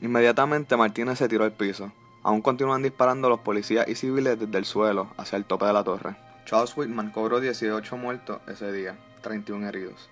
Inmediatamente 0.00 0.76
Martínez 0.76 1.18
se 1.18 1.28
tiró 1.28 1.44
al 1.44 1.52
piso. 1.52 1.92
Aún 2.22 2.40
continúan 2.40 2.82
disparando 2.82 3.28
los 3.28 3.40
policías 3.40 3.86
y 3.88 3.94
civiles 3.94 4.38
desde 4.38 4.58
el 4.58 4.64
suelo 4.64 5.08
hacia 5.16 5.36
el 5.36 5.44
tope 5.44 5.66
de 5.66 5.72
la 5.72 5.84
torre. 5.84 6.16
Charles 6.46 6.76
Whitman 6.76 7.10
cobró 7.10 7.40
18 7.40 7.96
muertos 7.96 8.40
ese 8.46 8.72
día, 8.72 8.96
31 9.22 9.68
heridos. 9.68 10.08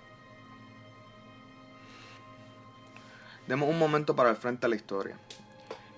Demos 3.47 3.69
un 3.69 3.77
momento 3.77 4.15
para 4.15 4.29
el 4.29 4.35
frente 4.35 4.65
a 4.65 4.69
la 4.69 4.75
historia 4.75 5.17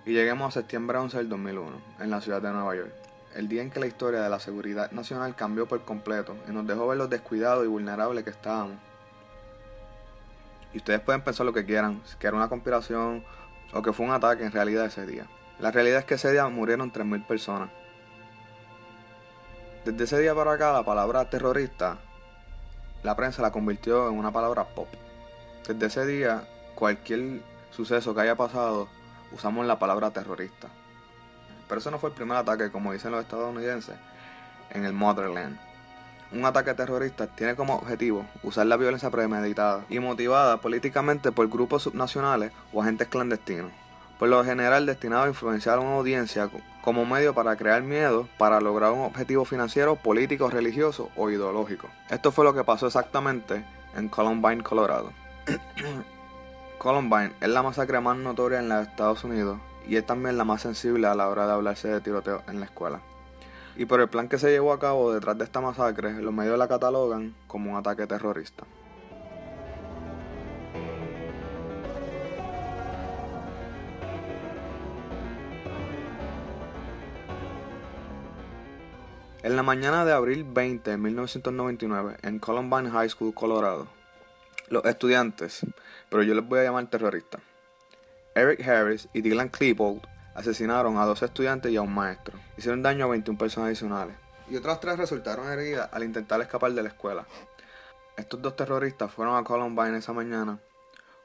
y 0.06 0.14
lleguemos 0.14 0.48
a 0.48 0.60
septiembre 0.60 0.98
11 0.98 1.18
del 1.18 1.30
2001, 1.30 1.72
en 2.00 2.10
la 2.10 2.22
ciudad 2.22 2.42
de 2.42 2.52
Nueva 2.52 2.76
York, 2.76 2.92
el 3.36 3.48
día 3.48 3.62
en 3.62 3.70
que 3.70 3.80
la 3.80 3.88
historia 3.88 4.22
de 4.22 4.30
la 4.30 4.40
seguridad 4.40 4.92
nacional 4.92 5.36
cambió 5.36 5.68
por 5.68 5.84
completo 5.84 6.36
y 6.48 6.52
nos 6.52 6.66
dejó 6.66 6.88
ver 6.88 6.98
lo 6.98 7.08
descuidados 7.08 7.66
y 7.66 7.68
vulnerables 7.68 8.24
que 8.24 8.30
estábamos. 8.32 8.78
Y 10.74 10.78
ustedes 10.78 11.00
pueden 11.02 11.22
pensar 11.22 11.46
lo 11.46 11.54
que 11.54 11.66
quieran, 11.66 12.02
que 12.20 12.28
era 12.28 12.36
una 12.36 12.50
conspiración 12.50 13.24
o 13.76 13.82
que 13.82 13.92
fue 13.92 14.06
un 14.06 14.14
ataque 14.14 14.46
en 14.46 14.54
realidad 14.54 14.86
ese 14.86 15.06
día. 15.06 15.28
La 15.60 15.70
realidad 15.70 16.00
es 16.00 16.06
que 16.06 16.14
ese 16.14 16.32
día 16.32 16.48
murieron 16.48 16.94
3.000 16.94 17.26
personas. 17.28 17.70
Desde 19.84 20.06
ese 20.06 20.20
día 20.20 20.34
para 20.34 20.54
acá 20.54 20.72
la 20.72 20.84
palabra 20.84 21.30
terrorista, 21.30 21.98
la 23.04 23.16
prensa 23.18 23.42
la 23.42 23.52
convirtió 23.52 24.10
en 24.10 24.18
una 24.18 24.32
palabra 24.32 24.64
pop. 24.64 24.88
Desde 25.68 25.86
ese 25.88 26.06
día 26.06 26.48
cualquier 26.74 27.42
suceso 27.72 28.16
que 28.16 28.22
haya 28.22 28.36
pasado, 28.36 28.88
usamos 29.34 29.66
la 29.66 29.78
palabra 29.78 30.10
terrorista. 30.12 30.70
Pero 31.68 31.80
eso 31.80 31.92
no 31.92 32.00
fue 32.00 32.12
el 32.12 32.16
primer 32.16 32.38
ataque, 32.38 32.72
como 32.72 32.94
dicen 32.94 33.12
los 33.12 33.22
estadounidenses, 33.22 33.98
en 34.70 34.86
el 34.86 34.94
Motherland. 34.94 35.60
Un 36.36 36.44
ataque 36.44 36.74
terrorista 36.74 37.28
tiene 37.28 37.56
como 37.56 37.76
objetivo 37.76 38.26
usar 38.44 38.68
la 38.68 38.76
violencia 38.76 39.10
premeditada 39.10 39.86
y 39.90 40.00
motivada 40.00 40.58
políticamente 40.58 41.32
por 41.32 41.48
grupos 41.48 41.84
subnacionales 41.84 42.52
o 42.74 42.82
agentes 42.82 43.08
clandestinos, 43.08 43.72
por 44.20 44.28
lo 44.28 44.44
general 44.44 44.86
destinado 44.86 45.24
a 45.24 45.28
influenciar 45.30 45.78
a 45.78 45.80
una 45.82 45.96
audiencia 45.96 46.50
como 46.82 47.06
medio 47.06 47.34
para 47.34 47.56
crear 47.56 47.84
miedo 47.84 48.28
para 48.38 48.60
lograr 48.60 48.92
un 48.92 49.06
objetivo 49.06 49.46
financiero, 49.46 49.96
político, 49.96 50.50
religioso 50.50 51.10
o 51.16 51.30
ideológico. 51.30 51.88
Esto 52.10 52.34
fue 52.34 52.44
lo 52.44 52.54
que 52.54 52.66
pasó 52.66 52.88
exactamente 52.88 53.64
en 53.96 54.10
Columbine, 54.10 54.62
Colorado. 54.62 55.14
Columbine 56.80 57.32
es 57.40 57.48
la 57.48 57.64
masacre 57.64 58.02
más 58.02 58.18
notoria 58.18 58.60
en 58.60 58.68
los 58.68 58.86
Estados 58.86 59.24
Unidos 59.24 59.58
y 59.88 59.96
es 59.96 60.06
también 60.06 60.38
la 60.38 60.44
más 60.44 60.64
sensible 60.64 61.08
a 61.08 61.16
la 61.16 61.30
hora 61.30 61.48
de 61.48 61.54
hablarse 61.54 61.88
de 61.88 62.02
tiroteo 62.02 62.44
en 62.50 62.60
la 62.60 62.66
escuela. 62.66 63.00
Y 63.78 63.86
por 63.86 64.00
el 64.00 64.08
plan 64.08 64.30
que 64.30 64.38
se 64.38 64.52
llevó 64.52 64.72
a 64.72 64.80
cabo 64.80 65.14
detrás 65.14 65.38
de 65.38 65.44
esta 65.44 65.60
masacre, 65.60 66.22
los 66.22 66.34
medios 66.34 66.58
la 66.58 66.68
catalogan 66.68 67.36
como 67.48 67.72
un 67.72 67.78
ataque 67.78 68.08
terrorista. 68.08 68.66
En 79.44 79.56
la 79.56 79.62
mañana 79.62 80.06
de 80.06 80.14
abril 80.14 80.44
20 80.44 80.90
de 80.90 80.98
1999, 80.98 82.18
en 82.24 82.40
Columbine 82.40 82.90
High 82.90 83.10
School, 83.10 83.34
Colorado, 83.34 83.88
los 84.70 84.84
estudiantes, 84.86 85.66
pero 86.10 86.24
yo 86.24 86.34
les 86.34 86.48
voy 86.48 86.60
a 86.60 86.64
llamar 86.64 86.90
terroristas, 86.90 87.42
Eric 88.34 88.68
Harris 88.68 89.08
y 89.14 89.22
Dylan 89.22 89.50
Klebold 89.50 90.15
asesinaron 90.36 90.98
a 90.98 91.06
dos 91.06 91.24
estudiantes 91.24 91.72
y 91.72 91.78
a 91.78 91.82
un 91.82 91.94
maestro. 91.94 92.38
Hicieron 92.58 92.84
daño 92.84 93.06
a 93.06 93.10
21 93.10 93.38
personas 93.38 93.68
adicionales. 93.68 94.16
Y 94.50 94.56
otras 94.56 94.80
tres 94.80 94.98
resultaron 94.98 95.50
heridas 95.50 95.90
al 95.92 96.04
intentar 96.04 96.40
escapar 96.42 96.72
de 96.74 96.84
la 96.84 96.90
escuela. 96.90 97.26
Estos 98.16 98.42
dos 98.42 98.56
terroristas 98.56 99.12
fueron 99.12 99.36
a 99.36 99.44
Columbine 99.44 99.98
esa 99.98 100.14
mañana 100.14 100.60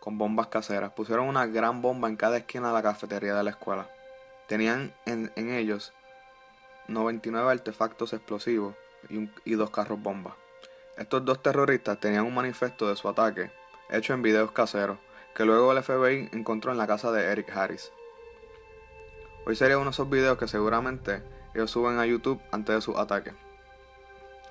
con 0.01 0.17
bombas 0.17 0.47
caseras. 0.47 0.93
Pusieron 0.93 1.29
una 1.29 1.47
gran 1.47 1.83
bomba 1.83 2.09
en 2.09 2.17
cada 2.17 2.39
esquina 2.39 2.69
de 2.69 2.75
la 2.75 2.83
cafetería 2.83 3.35
de 3.35 3.45
la 3.45 3.51
escuela. 3.51 3.91
Tenían 4.49 4.95
en, 5.05 5.31
en 5.37 5.53
ellos 5.53 5.93
99 6.89 7.51
artefactos 7.51 8.13
explosivos 8.13 8.75
y, 9.45 9.55
dos 9.55 9.71
carros 9.71 10.03
bombas. 10.03 10.35
Estos 10.97 11.25
dos 11.25 11.43
terroristas 11.43 11.99
tenían 12.01 12.27
un 12.27 12.35
manifiesto 12.35 12.89
de 12.89 12.97
su 12.97 13.09
ataque, 13.09 13.51
hecho 13.89 14.13
en 14.13 14.23
videos 14.23 14.53
caseros, 14.53 14.99
que 15.35 15.45
luego 15.45 15.73
el 15.73 15.83
FBI 15.83 16.31
encontró 16.33 16.73
en 16.73 16.79
la 16.79 16.87
casa 16.87 17.13
de 17.13 17.25
Eric 17.25 17.57
Harris. 17.57 17.93
Hoy 19.47 19.57
sería 19.57 19.79
uno 19.79 19.87
de 19.87 19.91
esos 19.93 20.11
videos 20.11 20.37
que 20.37 20.47
seguramente 20.47 21.23
ellos 21.55 21.71
suben 21.71 21.99
a 21.99 22.07
YouTube 22.07 22.41
antes 22.53 22.75
de 22.75 22.81
su 22.83 22.97
ataque. 22.99 23.33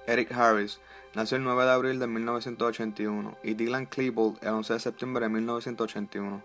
Eric 0.07 0.31
Harris 0.31 0.79
nació 1.13 1.37
el 1.37 1.43
9 1.43 1.63
de 1.63 1.71
abril 1.71 1.99
de 1.99 2.07
1981 2.07 3.37
y 3.43 3.53
Dylan 3.53 3.85
Klebold 3.85 4.39
el 4.41 4.49
11 4.49 4.73
de 4.73 4.79
septiembre 4.79 5.25
de 5.25 5.29
1981. 5.29 6.43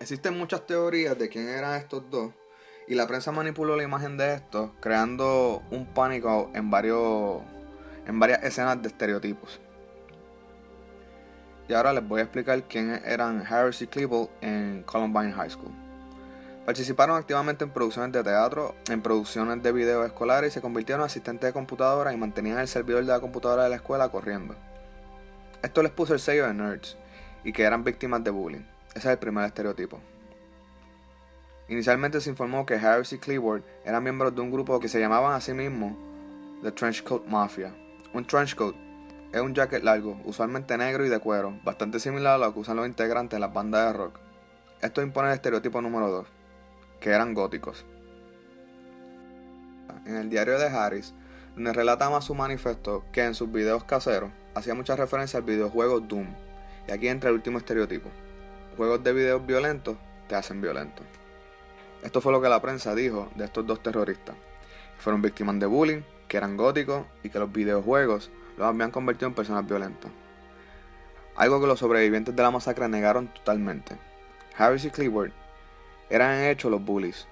Existen 0.00 0.36
muchas 0.36 0.66
teorías 0.66 1.16
de 1.16 1.28
quién 1.28 1.48
eran 1.48 1.76
estos 1.76 2.10
dos, 2.10 2.32
y 2.88 2.94
la 2.94 3.06
prensa 3.06 3.30
manipuló 3.30 3.76
la 3.76 3.84
imagen 3.84 4.16
de 4.16 4.34
estos, 4.34 4.70
creando 4.80 5.62
un 5.70 5.86
pánico 5.86 6.50
en, 6.54 6.70
varios, 6.70 7.42
en 8.06 8.18
varias 8.18 8.42
escenas 8.42 8.82
de 8.82 8.88
estereotipos. 8.88 9.60
Y 11.68 11.74
ahora 11.74 11.92
les 11.92 12.06
voy 12.06 12.20
a 12.20 12.24
explicar 12.24 12.62
quiénes 12.64 13.04
eran 13.04 13.44
Harris 13.46 13.82
y 13.82 13.86
Klebold 13.86 14.30
en 14.40 14.82
Columbine 14.84 15.32
High 15.32 15.50
School. 15.50 15.87
Participaron 16.68 17.16
activamente 17.16 17.64
en 17.64 17.70
producciones 17.70 18.12
de 18.12 18.22
teatro, 18.22 18.74
en 18.90 19.00
producciones 19.00 19.62
de 19.62 19.72
video 19.72 20.04
escolares 20.04 20.52
y 20.52 20.52
se 20.52 20.60
convirtieron 20.60 21.00
en 21.00 21.06
asistentes 21.06 21.48
de 21.48 21.54
computadora 21.54 22.12
y 22.12 22.18
mantenían 22.18 22.58
el 22.58 22.68
servidor 22.68 23.06
de 23.06 23.10
la 23.10 23.20
computadora 23.20 23.62
de 23.62 23.70
la 23.70 23.76
escuela 23.76 24.10
corriendo. 24.10 24.54
Esto 25.62 25.82
les 25.82 25.92
puso 25.92 26.12
el 26.12 26.20
sello 26.20 26.46
de 26.46 26.52
nerds 26.52 26.98
y 27.42 27.54
que 27.54 27.62
eran 27.62 27.84
víctimas 27.84 28.22
de 28.22 28.32
bullying. 28.32 28.66
Ese 28.90 28.98
es 28.98 29.06
el 29.06 29.18
primer 29.18 29.46
estereotipo. 29.46 29.98
Inicialmente 31.68 32.20
se 32.20 32.28
informó 32.28 32.66
que 32.66 32.74
Harris 32.74 33.14
y 33.14 33.18
Cleveland 33.18 33.64
eran 33.86 34.02
miembros 34.02 34.34
de 34.34 34.42
un 34.42 34.50
grupo 34.50 34.78
que 34.78 34.88
se 34.88 35.00
llamaban 35.00 35.32
a 35.32 35.40
sí 35.40 35.54
mismos 35.54 35.94
The 36.62 36.72
Trenchcoat 36.72 37.24
Mafia. 37.24 37.74
Un 38.12 38.26
trenchcoat 38.26 38.76
es 39.32 39.40
un 39.40 39.54
jacket 39.54 39.82
largo, 39.82 40.20
usualmente 40.26 40.76
negro 40.76 41.06
y 41.06 41.08
de 41.08 41.18
cuero, 41.18 41.58
bastante 41.64 41.98
similar 41.98 42.34
a 42.34 42.38
lo 42.46 42.52
que 42.52 42.60
usan 42.60 42.76
los 42.76 42.86
integrantes 42.86 43.38
de 43.38 43.40
las 43.40 43.54
bandas 43.54 43.86
de 43.86 43.98
rock. 43.98 44.18
Esto 44.82 45.00
impone 45.00 45.28
el 45.28 45.34
estereotipo 45.34 45.80
número 45.80 46.10
2, 46.10 46.37
que 47.00 47.10
eran 47.10 47.34
góticos. 47.34 47.84
En 50.06 50.16
el 50.16 50.30
diario 50.30 50.58
de 50.58 50.66
Harris, 50.66 51.14
donde 51.54 51.72
relata 51.72 52.10
más 52.10 52.24
su 52.24 52.34
manifiesto 52.34 53.04
que 53.12 53.24
en 53.24 53.34
sus 53.34 53.50
videos 53.50 53.84
caseros, 53.84 54.30
hacía 54.54 54.74
mucha 54.74 54.96
referencia 54.96 55.38
al 55.38 55.44
videojuego 55.44 56.00
Doom. 56.00 56.26
Y 56.86 56.92
aquí 56.92 57.08
entra 57.08 57.30
el 57.30 57.36
último 57.36 57.58
estereotipo. 57.58 58.08
Juegos 58.76 59.02
de 59.02 59.12
videos 59.12 59.44
violentos 59.44 59.96
te 60.28 60.36
hacen 60.36 60.60
violento. 60.60 61.02
Esto 62.02 62.20
fue 62.20 62.32
lo 62.32 62.40
que 62.40 62.48
la 62.48 62.62
prensa 62.62 62.94
dijo 62.94 63.28
de 63.34 63.44
estos 63.44 63.66
dos 63.66 63.82
terroristas. 63.82 64.36
Fueron 64.98 65.20
víctimas 65.20 65.58
de 65.58 65.66
bullying, 65.66 66.02
que 66.28 66.36
eran 66.36 66.56
góticos 66.56 67.06
y 67.22 67.30
que 67.30 67.38
los 67.38 67.52
videojuegos 67.52 68.30
los 68.56 68.66
habían 68.66 68.90
convertido 68.90 69.28
en 69.28 69.34
personas 69.34 69.66
violentas. 69.66 70.10
Algo 71.36 71.60
que 71.60 71.66
los 71.66 71.78
sobrevivientes 71.78 72.34
de 72.34 72.42
la 72.42 72.50
masacre 72.50 72.88
negaron 72.88 73.28
totalmente. 73.28 73.96
Harris 74.56 74.84
y 74.84 74.90
Cleveland 74.90 75.32
eran 76.10 76.34
en 76.34 76.50
hecho 76.50 76.70
los 76.70 76.84
bullies. 76.84 77.26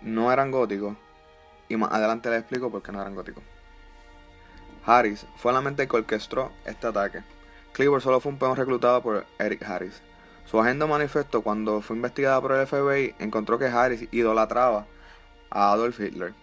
No 0.00 0.32
eran 0.32 0.50
góticos 0.50 0.96
y 1.68 1.76
más 1.76 1.92
adelante 1.92 2.30
les 2.30 2.40
explico 2.40 2.70
por 2.70 2.82
qué 2.82 2.92
no 2.92 3.00
eran 3.00 3.14
góticos. 3.14 3.42
Harris 4.86 5.26
fue 5.36 5.52
la 5.52 5.60
mente 5.60 5.88
que 5.88 5.96
orquestó 5.96 6.52
este 6.64 6.86
ataque. 6.86 7.22
Cleveland 7.72 8.02
solo 8.02 8.20
fue 8.20 8.32
un 8.32 8.38
peón 8.38 8.56
reclutado 8.56 9.02
por 9.02 9.26
Eric 9.38 9.62
Harris, 9.62 10.02
su 10.46 10.60
agenda 10.60 10.86
manifestó 10.86 11.42
cuando 11.42 11.80
fue 11.80 11.96
investigada 11.96 12.40
por 12.40 12.52
el 12.52 12.66
FBI 12.66 13.14
encontró 13.18 13.58
que 13.58 13.66
Harris 13.66 14.08
idolatraba 14.12 14.86
a 15.50 15.72
Adolf 15.72 15.98
Hitler. 16.00 16.34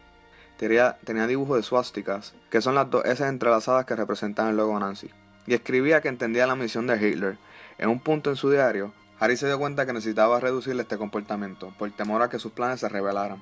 Tenía, 0.57 0.97
tenía 1.03 1.27
dibujos 1.27 1.57
de 1.57 1.63
suásticas, 1.63 2.33
que 2.49 2.61
son 2.61 2.75
las 2.75 2.89
dos 2.89 3.05
S 3.05 3.25
entrelazadas 3.25 3.85
que 3.85 3.95
representan 3.95 4.49
el 4.49 4.57
logo 4.57 4.79
nazi, 4.79 5.09
y 5.45 5.53
escribía 5.53 6.01
que 6.01 6.07
entendía 6.07 6.47
la 6.47 6.55
misión 6.55 6.87
de 6.87 6.95
Hitler. 6.95 7.37
En 7.77 7.89
un 7.89 7.99
punto 7.99 8.29
en 8.29 8.35
su 8.35 8.49
diario, 8.49 8.91
Harris 9.21 9.39
se 9.39 9.45
dio 9.45 9.59
cuenta 9.59 9.85
que 9.85 9.93
necesitaba 9.93 10.39
reducirle 10.39 10.81
este 10.81 10.97
comportamiento, 10.97 11.71
por 11.77 11.91
temor 11.91 12.23
a 12.23 12.29
que 12.29 12.39
sus 12.39 12.53
planes 12.53 12.79
se 12.79 12.89
revelaran. 12.89 13.39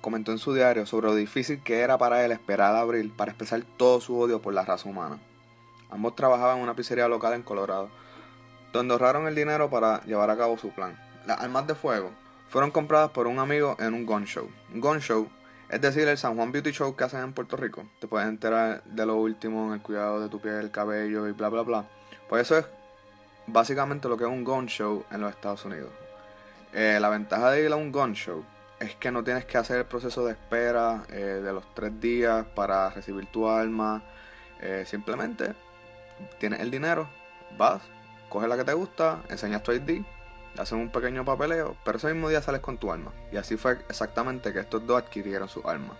Comentó 0.00 0.32
en 0.32 0.38
su 0.38 0.52
diario 0.52 0.84
sobre 0.84 1.06
lo 1.06 1.14
difícil 1.14 1.62
que 1.62 1.78
era 1.78 1.96
para 1.96 2.24
él 2.24 2.32
esperar 2.32 2.74
a 2.74 2.80
abril 2.80 3.12
para 3.16 3.30
expresar 3.30 3.62
todo 3.76 4.00
su 4.00 4.18
odio 4.18 4.42
por 4.42 4.52
la 4.52 4.64
raza 4.64 4.88
humana. 4.88 5.20
Ambos 5.90 6.16
trabajaban 6.16 6.56
en 6.56 6.64
una 6.64 6.74
pizzería 6.74 7.06
local 7.06 7.34
en 7.34 7.42
Colorado, 7.44 7.88
donde 8.72 8.94
ahorraron 8.94 9.28
el 9.28 9.36
dinero 9.36 9.70
para 9.70 10.02
llevar 10.06 10.28
a 10.28 10.36
cabo 10.36 10.58
su 10.58 10.70
plan. 10.70 10.98
Las 11.24 11.40
armas 11.40 11.68
de 11.68 11.76
fuego 11.76 12.10
fueron 12.48 12.72
compradas 12.72 13.12
por 13.12 13.28
un 13.28 13.38
amigo 13.38 13.76
en 13.78 13.94
un 13.94 14.04
gun 14.04 14.24
show. 14.24 14.50
Un 14.74 14.80
gun 14.80 14.98
show 14.98 15.30
es 15.68 15.80
decir, 15.80 16.08
el 16.08 16.18
San 16.18 16.34
Juan 16.34 16.50
Beauty 16.50 16.72
Show 16.72 16.96
que 16.96 17.04
hacen 17.04 17.20
en 17.20 17.32
Puerto 17.32 17.56
Rico. 17.56 17.84
Te 18.00 18.08
puedes 18.08 18.28
enterar 18.28 18.82
de 18.84 19.06
lo 19.06 19.14
último 19.16 19.68
en 19.68 19.74
el 19.74 19.82
cuidado 19.82 20.20
de 20.20 20.28
tu 20.28 20.40
piel, 20.40 20.56
el 20.56 20.72
cabello 20.72 21.28
y 21.28 21.32
bla 21.32 21.48
bla 21.48 21.62
bla. 21.62 21.84
Pues 22.28 22.42
eso 22.42 22.58
es 22.58 22.66
básicamente 23.46 24.08
lo 24.08 24.16
que 24.16 24.24
es 24.24 24.30
un 24.30 24.44
gun 24.44 24.66
show 24.66 25.04
en 25.10 25.20
los 25.20 25.30
Estados 25.30 25.64
Unidos. 25.64 25.90
Eh, 26.72 26.98
la 27.00 27.08
ventaja 27.08 27.50
de 27.50 27.64
ir 27.64 27.72
a 27.72 27.76
un 27.76 27.92
gun 27.92 28.14
show 28.14 28.44
es 28.80 28.94
que 28.96 29.10
no 29.10 29.22
tienes 29.22 29.44
que 29.44 29.58
hacer 29.58 29.78
el 29.78 29.84
proceso 29.84 30.24
de 30.24 30.32
espera 30.32 31.04
eh, 31.10 31.40
de 31.42 31.52
los 31.52 31.64
tres 31.74 32.00
días 32.00 32.46
para 32.54 32.90
recibir 32.90 33.26
tu 33.26 33.48
arma. 33.48 34.02
Eh, 34.60 34.84
simplemente 34.86 35.54
tienes 36.38 36.60
el 36.60 36.70
dinero, 36.70 37.08
vas, 37.56 37.82
coges 38.28 38.48
la 38.48 38.56
que 38.56 38.64
te 38.64 38.72
gusta, 38.72 39.22
enseñas 39.28 39.62
tu 39.62 39.72
ID, 39.72 40.02
hacen 40.58 40.78
un 40.78 40.90
pequeño 40.90 41.24
papeleo, 41.24 41.76
pero 41.84 41.98
ese 41.98 42.12
mismo 42.12 42.28
día 42.28 42.42
sales 42.42 42.60
con 42.60 42.78
tu 42.78 42.92
arma. 42.92 43.12
Y 43.32 43.36
así 43.36 43.56
fue 43.56 43.78
exactamente 43.88 44.52
que 44.52 44.60
estos 44.60 44.86
dos 44.86 45.02
adquirieron 45.02 45.48
su 45.48 45.68
arma. 45.68 45.96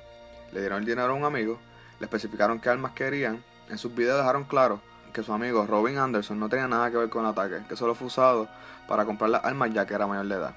Le 0.52 0.60
dieron 0.60 0.78
el 0.78 0.84
dinero 0.84 1.12
a 1.12 1.14
un 1.14 1.24
amigo, 1.24 1.58
le 1.98 2.06
especificaron 2.06 2.60
qué 2.60 2.68
armas 2.68 2.92
querían, 2.92 3.44
en 3.68 3.78
sus 3.78 3.94
videos 3.94 4.18
dejaron 4.18 4.44
claro 4.44 4.80
que 5.12 5.22
su 5.22 5.32
amigo 5.32 5.66
Robin 5.66 5.98
Anderson 5.98 6.38
no 6.38 6.48
tenía 6.48 6.68
nada 6.68 6.90
que 6.90 6.96
ver 6.96 7.08
con 7.08 7.24
el 7.24 7.30
ataque, 7.30 7.62
que 7.68 7.76
solo 7.76 7.94
fue 7.94 8.06
usado 8.08 8.48
para 8.88 9.04
comprar 9.04 9.30
las 9.30 9.44
armas 9.44 9.72
ya 9.72 9.86
que 9.86 9.94
era 9.94 10.06
mayor 10.06 10.26
de 10.26 10.34
edad. 10.34 10.54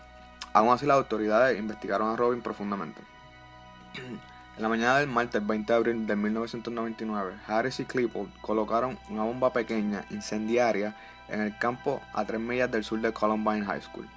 Aún 0.54 0.74
así 0.74 0.86
las 0.86 0.98
autoridades 0.98 1.60
investigaron 1.60 2.10
a 2.10 2.16
Robin 2.16 2.42
profundamente. 2.42 3.02
En 4.56 4.62
la 4.62 4.70
mañana 4.70 5.00
del 5.00 5.10
martes 5.10 5.46
20 5.46 5.72
de 5.72 5.78
abril 5.78 6.08
de 6.08 6.16
1999, 6.16 7.34
Harris 7.46 7.82
y 7.82 7.86
Clipple 7.86 8.28
colocaron 8.42 8.98
una 9.10 9.24
bomba 9.24 9.52
pequeña 9.52 10.06
incendiaria 10.10 10.96
en 11.28 11.42
el 11.42 11.58
campo 11.58 12.02
a 12.14 12.24
3 12.24 12.40
millas 12.40 12.72
del 12.72 12.86
sur 12.86 13.02
de 13.02 13.12
Columbine 13.12 13.66
High 13.66 13.82
School, 13.82 14.08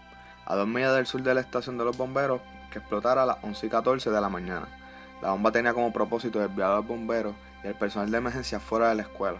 a 0.46 0.54
2 0.54 0.68
millas 0.68 0.94
del 0.94 1.06
sur 1.06 1.22
de 1.22 1.34
la 1.34 1.40
estación 1.40 1.76
de 1.76 1.84
los 1.84 1.96
bomberos 1.96 2.40
que 2.70 2.78
explotara 2.78 3.24
a 3.24 3.26
las 3.26 3.38
11 3.42 3.66
y 3.66 3.68
14 3.68 4.10
de 4.10 4.20
la 4.20 4.28
mañana. 4.28 4.68
La 5.20 5.30
bomba 5.32 5.50
tenía 5.50 5.74
como 5.74 5.92
propósito 5.92 6.38
desviar 6.38 6.70
a 6.70 6.76
los 6.76 6.86
bomberos 6.86 7.34
y 7.64 7.66
al 7.66 7.74
personal 7.74 8.10
de 8.10 8.18
emergencia 8.18 8.60
fuera 8.60 8.90
de 8.90 8.94
la 8.94 9.02
escuela. 9.02 9.38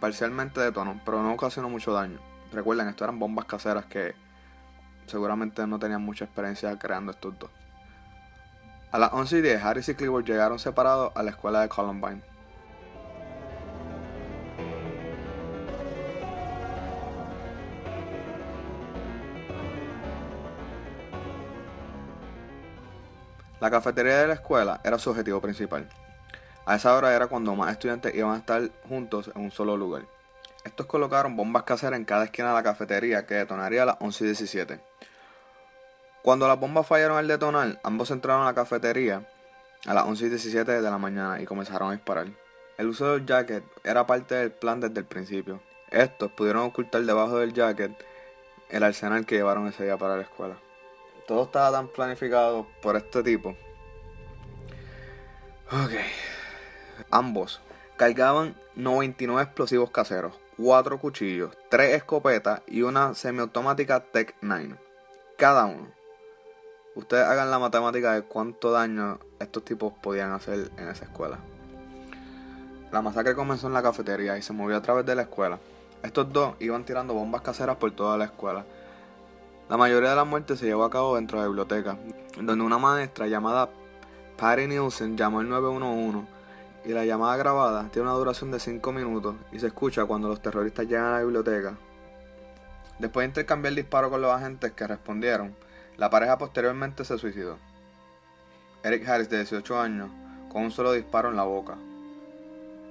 Parcialmente 0.00 0.60
detonó, 0.60 0.98
pero 1.04 1.22
no 1.22 1.34
ocasionó 1.34 1.68
mucho 1.68 1.92
daño. 1.92 2.18
Recuerden, 2.52 2.88
esto 2.88 3.04
eran 3.04 3.18
bombas 3.18 3.44
caseras 3.44 3.84
que 3.84 4.14
seguramente 5.06 5.66
no 5.66 5.78
tenían 5.78 6.02
mucha 6.02 6.24
experiencia 6.24 6.78
creando 6.78 7.12
estos 7.12 7.38
dos. 7.38 7.50
A 8.92 8.98
las 8.98 9.12
11 9.12 9.38
y 9.38 9.42
10, 9.42 9.62
Harris 9.62 9.88
y 9.90 9.94
Cleveland 9.94 10.26
llegaron 10.26 10.58
separados 10.58 11.12
a 11.14 11.22
la 11.22 11.30
escuela 11.30 11.60
de 11.60 11.68
Columbine. 11.68 12.22
La 23.60 23.70
cafetería 23.70 24.16
de 24.20 24.28
la 24.28 24.34
escuela 24.34 24.80
era 24.82 24.98
su 24.98 25.10
objetivo 25.10 25.40
principal. 25.42 25.86
A 26.70 26.76
esa 26.76 26.96
hora 26.96 27.16
era 27.16 27.26
cuando 27.26 27.56
más 27.56 27.72
estudiantes 27.72 28.14
iban 28.14 28.30
a 28.32 28.36
estar 28.36 28.70
juntos 28.88 29.28
en 29.34 29.42
un 29.42 29.50
solo 29.50 29.76
lugar. 29.76 30.04
Estos 30.64 30.86
colocaron 30.86 31.34
bombas 31.34 31.64
caseras 31.64 31.98
en 31.98 32.04
cada 32.04 32.26
esquina 32.26 32.50
de 32.50 32.54
la 32.54 32.62
cafetería 32.62 33.26
que 33.26 33.34
detonaría 33.34 33.82
a 33.82 33.86
las 33.86 33.96
11 33.98 34.22
y 34.22 34.26
17. 34.28 34.80
Cuando 36.22 36.46
las 36.46 36.60
bombas 36.60 36.86
fallaron 36.86 37.18
al 37.18 37.26
detonar, 37.26 37.80
ambos 37.82 38.12
entraron 38.12 38.42
a 38.42 38.44
la 38.44 38.54
cafetería 38.54 39.28
a 39.84 39.94
las 39.94 40.04
11 40.04 40.26
y 40.26 40.28
17 40.28 40.80
de 40.80 40.80
la 40.80 40.96
mañana 40.96 41.40
y 41.40 41.44
comenzaron 41.44 41.88
a 41.88 41.92
disparar. 41.94 42.28
El 42.78 42.86
uso 42.86 43.14
del 43.14 43.26
jacket 43.26 43.64
era 43.82 44.06
parte 44.06 44.36
del 44.36 44.52
plan 44.52 44.78
desde 44.78 45.00
el 45.00 45.06
principio. 45.06 45.60
Estos 45.90 46.30
pudieron 46.30 46.62
ocultar 46.62 47.02
debajo 47.02 47.40
del 47.40 47.52
jacket 47.52 47.90
el 48.68 48.84
arsenal 48.84 49.26
que 49.26 49.34
llevaron 49.34 49.66
ese 49.66 49.82
día 49.82 49.98
para 49.98 50.14
la 50.14 50.22
escuela. 50.22 50.56
Todo 51.26 51.42
estaba 51.42 51.72
tan 51.72 51.88
planificado 51.88 52.68
por 52.80 52.94
este 52.94 53.24
tipo. 53.24 53.56
Ok. 55.72 56.29
Ambos 57.10 57.60
cargaban 57.96 58.56
99 58.76 59.42
explosivos 59.42 59.90
caseros, 59.90 60.34
4 60.56 60.98
cuchillos, 60.98 61.56
3 61.68 61.96
escopetas 61.96 62.62
y 62.66 62.82
una 62.82 63.14
semiautomática 63.14 64.00
Tech 64.00 64.34
9. 64.40 64.76
Cada 65.36 65.66
uno. 65.66 65.88
Ustedes 66.94 67.24
hagan 67.24 67.50
la 67.50 67.58
matemática 67.58 68.14
de 68.14 68.22
cuánto 68.22 68.72
daño 68.72 69.20
estos 69.38 69.64
tipos 69.64 69.92
podían 70.02 70.32
hacer 70.32 70.70
en 70.76 70.88
esa 70.88 71.04
escuela. 71.04 71.38
La 72.90 73.02
masacre 73.02 73.34
comenzó 73.34 73.68
en 73.68 73.74
la 73.74 73.82
cafetería 73.82 74.36
y 74.36 74.42
se 74.42 74.52
movió 74.52 74.76
a 74.76 74.82
través 74.82 75.06
de 75.06 75.14
la 75.14 75.22
escuela. 75.22 75.60
Estos 76.02 76.32
dos 76.32 76.54
iban 76.58 76.84
tirando 76.84 77.14
bombas 77.14 77.42
caseras 77.42 77.76
por 77.76 77.92
toda 77.92 78.16
la 78.16 78.24
escuela. 78.24 78.64
La 79.68 79.76
mayoría 79.76 80.10
de 80.10 80.16
las 80.16 80.26
muertes 80.26 80.58
se 80.58 80.66
llevó 80.66 80.84
a 80.84 80.90
cabo 80.90 81.16
dentro 81.16 81.38
de 81.38 81.44
la 81.44 81.48
biblioteca, 81.48 81.96
donde 82.40 82.64
una 82.64 82.78
maestra 82.78 83.28
llamada 83.28 83.68
Patty 84.36 84.66
Nielsen 84.66 85.16
llamó 85.16 85.42
el 85.42 85.48
911 85.48 86.39
y 86.84 86.92
la 86.92 87.04
llamada 87.04 87.36
grabada 87.36 87.88
tiene 87.90 88.08
una 88.08 88.16
duración 88.16 88.50
de 88.50 88.60
5 88.60 88.92
minutos 88.92 89.36
y 89.52 89.58
se 89.58 89.66
escucha 89.66 90.04
cuando 90.06 90.28
los 90.28 90.40
terroristas 90.40 90.86
llegan 90.86 91.06
a 91.06 91.12
la 91.12 91.20
biblioteca. 91.20 91.76
Después 92.98 93.24
de 93.24 93.28
intercambiar 93.28 93.74
disparo 93.74 94.10
con 94.10 94.20
los 94.20 94.30
agentes 94.30 94.72
que 94.72 94.86
respondieron, 94.86 95.54
la 95.96 96.10
pareja 96.10 96.38
posteriormente 96.38 97.04
se 97.04 97.18
suicidó. 97.18 97.58
Eric 98.82 99.08
Harris, 99.08 99.28
de 99.28 99.38
18 99.38 99.80
años, 99.80 100.10
con 100.50 100.62
un 100.62 100.70
solo 100.70 100.92
disparo 100.92 101.28
en 101.28 101.36
la 101.36 101.44
boca. 101.44 101.76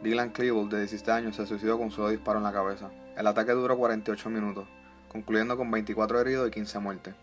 Dylan 0.04 0.30
Klebold, 0.30 0.72
de 0.72 0.80
17 0.80 1.12
años, 1.12 1.36
se 1.36 1.46
suicidó 1.46 1.78
con 1.78 1.88
un 1.88 1.92
solo 1.92 2.10
disparo 2.10 2.38
en 2.38 2.44
la 2.44 2.54
cabeza. 2.54 2.90
El 3.18 3.28
ataque 3.28 3.52
duró 3.52 3.78
48 3.78 4.30
minutos, 4.30 4.68
concluyendo 5.12 5.58
con 5.58 5.70
24 5.70 6.22
heridos 6.22 6.48
y 6.48 6.52
15 6.52 6.80
muertes. 6.80 7.16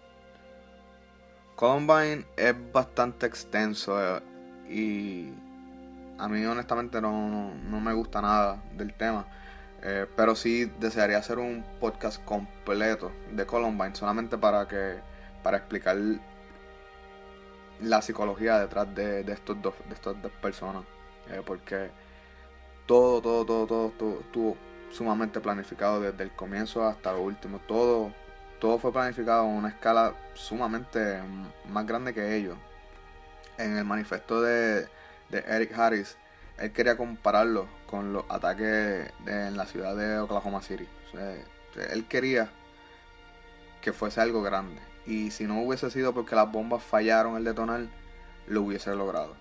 Columbine 1.55 2.27
es 2.37 2.55
bastante 2.73 3.27
extenso 3.27 3.99
eh, 3.99 4.21
y 4.69 5.33
a 6.19 6.29
mí 6.29 6.45
honestamente 6.45 7.01
no, 7.01 7.53
me 7.81 7.93
gusta 7.93 8.21
nada 8.21 8.63
del 8.73 8.95
tema. 8.95 9.27
Eh, 9.83 10.07
pero 10.17 10.35
sí 10.35 10.71
desearía 10.81 11.19
hacer 11.19 11.39
un 11.39 11.65
podcast 11.81 12.25
completo 12.25 13.13
de 13.31 13.45
Columbine 13.45 13.95
solamente 13.95 14.39
para 14.39 14.67
que 14.67 14.97
para 15.43 15.59
explicar 15.59 15.97
la 17.81 18.01
psicología 18.01 18.59
detrás 18.59 18.93
de, 18.95 19.21
estos 19.21 19.61
dos 19.61 19.75
de 19.87 19.95
estas 19.95 20.21
dos 20.23 20.33
personas 20.41 20.83
eh, 21.29 21.43
porque 21.45 21.91
todo, 22.87 23.21
todo, 23.21 23.45
todo, 23.45 23.67
todo, 23.67 23.91
todo 23.91 24.21
estuvo 24.21 24.57
sumamente 24.91 25.41
planificado 25.41 26.01
desde 26.01 26.23
el 26.23 26.31
comienzo 26.33 26.87
hasta 26.87 27.13
lo 27.13 27.23
último. 27.23 27.61
Todo, 27.67 28.13
todo 28.61 28.79
fue 28.79 28.93
planificado 28.93 29.45
en 29.45 29.51
una 29.51 29.69
escala 29.69 30.15
sumamente 30.35 31.21
más 31.69 31.87
grande 31.87 32.15
que 32.15 32.37
ellos. 32.37 32.57
En 33.59 33.77
el 33.77 33.85
manifiesto 33.85 34.41
de, 34.43 34.89
Eric 35.31 35.77
Harris, 35.79 36.17
él 36.59 36.73
quería 36.73 36.97
compararlo 36.97 37.69
con 37.87 38.13
los 38.13 38.25
ataques 38.29 39.13
en 39.27 39.57
la 39.57 39.67
ciudad 39.67 39.97
de 39.97 40.19
Oklahoma 40.19 40.63
City. 40.63 40.89
él 41.91 42.07
quería 42.09 42.51
que 43.81 43.93
fuese 43.93 44.21
algo 44.21 44.43
grande. 44.43 44.81
Y 45.07 45.31
si 45.31 45.45
no 45.45 45.61
hubiese 45.61 45.91
sido 45.91 46.13
porque 46.13 46.35
las 46.35 46.51
bombas 46.51 46.83
fallaron 46.83 47.37
al 47.37 47.45
detonar, 47.45 47.87
lo 48.47 48.63
hubiese 48.63 48.95
logrado. 48.95 49.37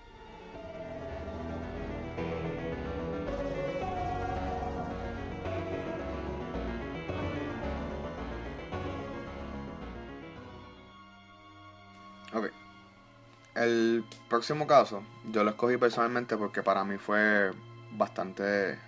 El 13.56 14.04
próximo 14.28 14.66
caso, 14.66 15.02
yo 15.32 15.42
lo 15.42 15.50
escogí 15.50 15.78
personalmente 15.78 16.36
porque 16.36 16.62
para 16.62 16.84
mí 16.84 16.98
fue 16.98 17.52
bastante. 17.92 18.78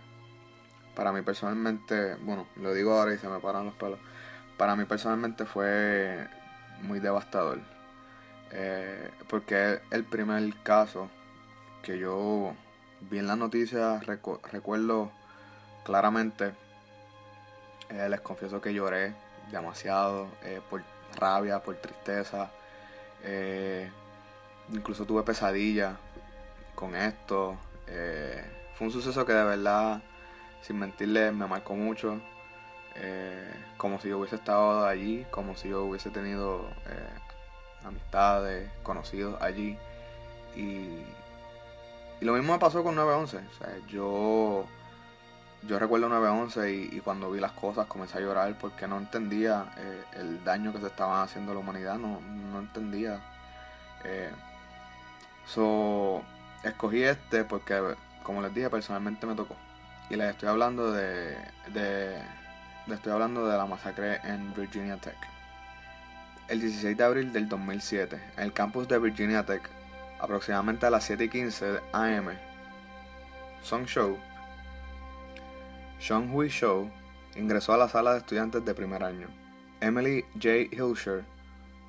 Para 0.94 1.10
mí 1.10 1.22
personalmente, 1.22 2.16
bueno, 2.16 2.46
lo 2.56 2.74
digo 2.74 2.92
ahora 2.92 3.14
y 3.14 3.18
se 3.18 3.28
me 3.28 3.40
paran 3.40 3.64
los 3.64 3.74
pelos. 3.74 3.98
Para 4.58 4.76
mí 4.76 4.84
personalmente 4.84 5.46
fue 5.46 6.28
muy 6.82 7.00
devastador. 7.00 7.60
Eh, 8.52 9.10
porque 9.28 9.80
el 9.90 10.04
primer 10.04 10.54
caso 10.62 11.08
que 11.82 11.98
yo 11.98 12.54
vi 13.08 13.18
en 13.18 13.26
las 13.26 13.38
noticias, 13.38 14.04
recuerdo 14.04 15.10
claramente. 15.82 16.52
Eh, 17.88 18.06
les 18.10 18.20
confieso 18.20 18.60
que 18.60 18.74
lloré 18.74 19.14
demasiado 19.50 20.28
eh, 20.42 20.60
por 20.68 20.82
rabia, 21.18 21.62
por 21.62 21.76
tristeza. 21.76 22.50
Incluso 24.72 25.04
tuve 25.04 25.22
pesadillas 25.22 25.96
con 26.74 26.94
esto. 26.94 27.56
Eh, 27.86 28.44
fue 28.74 28.86
un 28.86 28.92
suceso 28.92 29.24
que 29.26 29.32
de 29.32 29.44
verdad, 29.44 30.02
sin 30.62 30.78
mentirle, 30.78 31.32
me 31.32 31.46
marcó 31.46 31.74
mucho. 31.74 32.20
Eh, 32.96 33.52
como 33.76 34.00
si 34.00 34.08
yo 34.08 34.18
hubiese 34.18 34.36
estado 34.36 34.86
allí, 34.86 35.24
como 35.30 35.56
si 35.56 35.68
yo 35.68 35.84
hubiese 35.84 36.10
tenido 36.10 36.68
eh, 36.86 37.84
amistades, 37.84 38.70
conocidos 38.82 39.40
allí. 39.40 39.78
Y, 40.56 41.02
lo 42.20 42.32
mismo 42.32 42.52
me 42.52 42.58
pasó 42.58 42.82
con 42.82 42.96
911. 42.96 43.38
O 43.38 43.86
yo, 43.86 44.66
yo 45.62 45.78
recuerdo 45.78 46.08
911 46.08 46.72
y, 46.72 46.96
y 46.96 47.00
cuando 47.00 47.30
vi 47.30 47.38
las 47.40 47.52
cosas 47.52 47.86
comencé 47.86 48.18
a 48.18 48.20
llorar 48.20 48.56
porque 48.60 48.88
no 48.88 48.98
entendía 48.98 49.66
el 50.14 50.42
daño 50.42 50.72
que 50.72 50.80
se 50.80 50.88
estaba 50.88 51.22
haciendo 51.22 51.52
a 51.52 51.54
la 51.54 51.60
humanidad. 51.60 51.96
No, 51.96 52.20
no 52.20 52.58
entendía. 52.58 53.20
So, 55.48 56.22
escogí 56.62 57.02
este 57.02 57.44
porque, 57.44 57.94
como 58.22 58.42
les 58.42 58.54
dije, 58.54 58.68
personalmente 58.68 59.26
me 59.26 59.34
tocó. 59.34 59.56
Y 60.10 60.16
les 60.16 60.30
estoy 60.30 60.48
hablando 60.50 60.92
de, 60.92 61.36
de, 61.72 62.20
estoy 62.86 63.12
hablando 63.12 63.48
de 63.48 63.56
la 63.56 63.66
masacre 63.66 64.20
en 64.24 64.52
Virginia 64.54 64.98
Tech. 64.98 65.16
El 66.48 66.60
16 66.60 66.96
de 66.96 67.04
abril 67.04 67.32
del 67.32 67.48
2007, 67.48 68.20
en 68.36 68.42
el 68.42 68.52
campus 68.52 68.88
de 68.88 68.98
Virginia 68.98 69.44
Tech, 69.44 69.62
aproximadamente 70.20 70.86
a 70.86 70.90
las 70.90 71.04
7 71.04 71.24
y 71.24 71.28
15 71.28 71.80
am, 71.92 72.28
Song 73.62 73.86
Show, 73.86 74.18
Sean 75.98 76.30
Hui 76.30 76.48
Show, 76.48 76.90
ingresó 77.36 77.74
a 77.74 77.78
la 77.78 77.88
sala 77.88 78.12
de 78.12 78.18
estudiantes 78.18 78.64
de 78.64 78.74
primer 78.74 79.02
año. 79.02 79.28
Emily 79.80 80.24
J. 80.34 80.74
Hilscher 80.74 81.24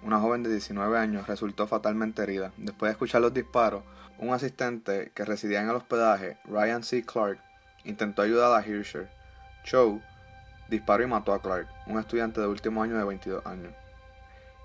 una 0.03 0.19
joven 0.19 0.43
de 0.43 0.51
19 0.51 0.97
años 0.97 1.27
resultó 1.27 1.67
fatalmente 1.67 2.23
herida. 2.23 2.51
Después 2.57 2.89
de 2.89 2.91
escuchar 2.93 3.21
los 3.21 3.33
disparos, 3.33 3.83
un 4.17 4.33
asistente 4.33 5.12
que 5.13 5.25
residía 5.25 5.62
en 5.62 5.69
el 5.69 5.75
hospedaje, 5.75 6.38
Ryan 6.45 6.83
C. 6.83 7.03
Clark, 7.05 7.39
intentó 7.83 8.21
ayudar 8.21 8.57
a 8.57 8.65
Hirscher. 8.65 9.09
Chow 9.63 10.01
disparó 10.69 11.03
y 11.03 11.07
mató 11.07 11.33
a 11.33 11.41
Clark, 11.41 11.67
un 11.88 11.99
estudiante 11.99 12.41
de 12.41 12.47
último 12.47 12.83
año 12.83 12.97
de 12.97 13.03
22 13.03 13.45
años. 13.45 13.73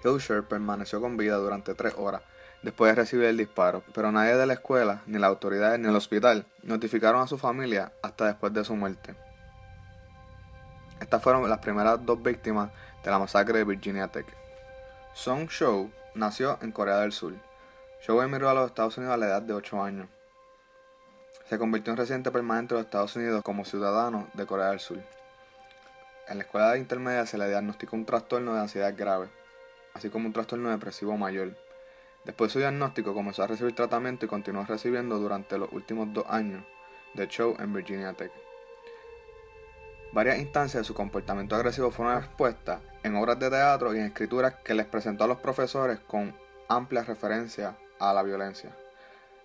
Hilscher 0.04 0.44
permaneció 0.44 1.00
con 1.00 1.16
vida 1.16 1.36
durante 1.36 1.74
tres 1.74 1.94
horas 1.96 2.22
después 2.62 2.90
de 2.90 3.02
recibir 3.02 3.26
el 3.26 3.36
disparo, 3.36 3.82
pero 3.94 4.10
nadie 4.10 4.36
de 4.36 4.46
la 4.46 4.54
escuela, 4.54 5.02
ni 5.06 5.18
las 5.18 5.28
autoridades, 5.28 5.78
ni 5.78 5.88
el 5.88 5.96
hospital 5.96 6.46
notificaron 6.62 7.20
a 7.20 7.26
su 7.26 7.36
familia 7.36 7.92
hasta 8.02 8.26
después 8.26 8.52
de 8.54 8.64
su 8.64 8.74
muerte. 8.74 9.14
Estas 11.00 11.22
fueron 11.22 11.48
las 11.48 11.58
primeras 11.58 12.04
dos 12.04 12.22
víctimas 12.22 12.70
de 13.04 13.10
la 13.10 13.18
masacre 13.18 13.58
de 13.58 13.64
Virginia 13.64 14.08
Tech. 14.08 14.26
Song 15.14 15.46
Shou 15.48 15.92
nació 16.16 16.59
en 16.61 16.72
Corea 16.72 16.98
del 16.98 17.12
Sur. 17.12 17.35
Shou 18.05 18.20
emigró 18.20 18.50
a 18.50 18.55
los 18.55 18.66
Estados 18.66 18.98
Unidos 18.98 19.14
a 19.14 19.16
la 19.16 19.27
edad 19.27 19.42
de 19.42 19.55
8 19.55 19.81
años. 19.81 20.09
Se 21.48 21.57
convirtió 21.57 21.92
en 21.92 21.98
residente 21.98 22.33
permanente 22.33 22.74
de 22.74 22.81
los 22.81 22.87
Estados 22.87 23.14
Unidos 23.14 23.40
como 23.44 23.64
ciudadano 23.64 24.27
de 24.35 24.44
Corea 24.44 24.70
del 24.70 24.81
Sur. 24.81 24.98
En 26.27 26.38
la 26.38 26.42
escuela 26.42 26.77
intermedia 26.77 27.27
se 27.27 27.38
le 27.38 27.46
diagnosticó 27.46 27.94
un 27.94 28.05
trastorno 28.05 28.55
de 28.55 28.61
ansiedad 28.62 28.92
grave, 28.96 29.29
así 29.94 30.11
como 30.11 30.27
un 30.27 30.33
trastorno 30.33 30.70
depresivo 30.70 31.16
mayor. 31.16 31.57
Después 32.24 32.48
de 32.48 32.53
su 32.55 32.59
diagnóstico 32.59 33.14
comenzó 33.14 33.44
a 33.44 33.46
recibir 33.46 33.72
tratamiento 33.72 34.27
y 34.27 34.29
continuó 34.29 34.64
recibiendo 34.64 35.20
durante 35.20 35.59
los 35.59 35.70
últimos 35.70 36.12
dos 36.12 36.24
años 36.29 36.64
de 37.14 37.29
show 37.29 37.55
en 37.61 37.72
Virginia 37.72 38.14
Tech. 38.14 38.33
Varias 40.12 40.40
instancias 40.40 40.81
de 40.81 40.85
su 40.85 40.92
comportamiento 40.92 41.55
agresivo 41.55 41.92
fueron 41.92 42.18
expuestas 42.18 42.81
en 43.04 43.14
obras 43.16 43.38
de 43.38 43.50
teatro 43.50 43.94
y 43.94 43.98
en 43.98 44.06
escrituras 44.06 44.54
que 44.64 44.74
les 44.74 44.86
presentó 44.86 45.24
a 45.24 45.28
los 45.28 45.38
profesores 45.38 46.00
con 46.00 46.34
amplia 46.68 47.04
referencia 47.04 47.76
a 48.00 48.12
la 48.12 48.22
violencia. 48.22 48.74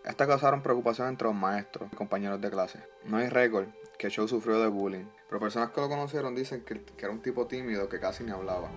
Estas 0.06 0.28
causaron 0.28 0.64
preocupación 0.64 1.10
entre 1.10 1.28
los 1.28 1.36
maestros 1.36 1.90
y 1.92 1.96
compañeros 1.96 2.40
de 2.40 2.50
clase. 2.50 2.80
No 3.04 3.18
hay 3.18 3.28
récord 3.28 3.68
que 3.98 4.10
Cho 4.10 4.28
sufrió 4.28 4.60
de 4.62 4.68
bullying, 4.68 5.06
pero 5.28 5.42
personas 5.42 5.72
que 5.72 5.82
lo 5.82 5.90
conocieron 5.90 6.34
dicen 6.34 6.64
que 6.64 6.82
era 6.98 7.12
un 7.12 7.22
tipo 7.22 7.48
tímido 7.48 7.90
que 7.90 8.00
casi 8.00 8.24
ni 8.24 8.32
hablaba. 8.32 8.72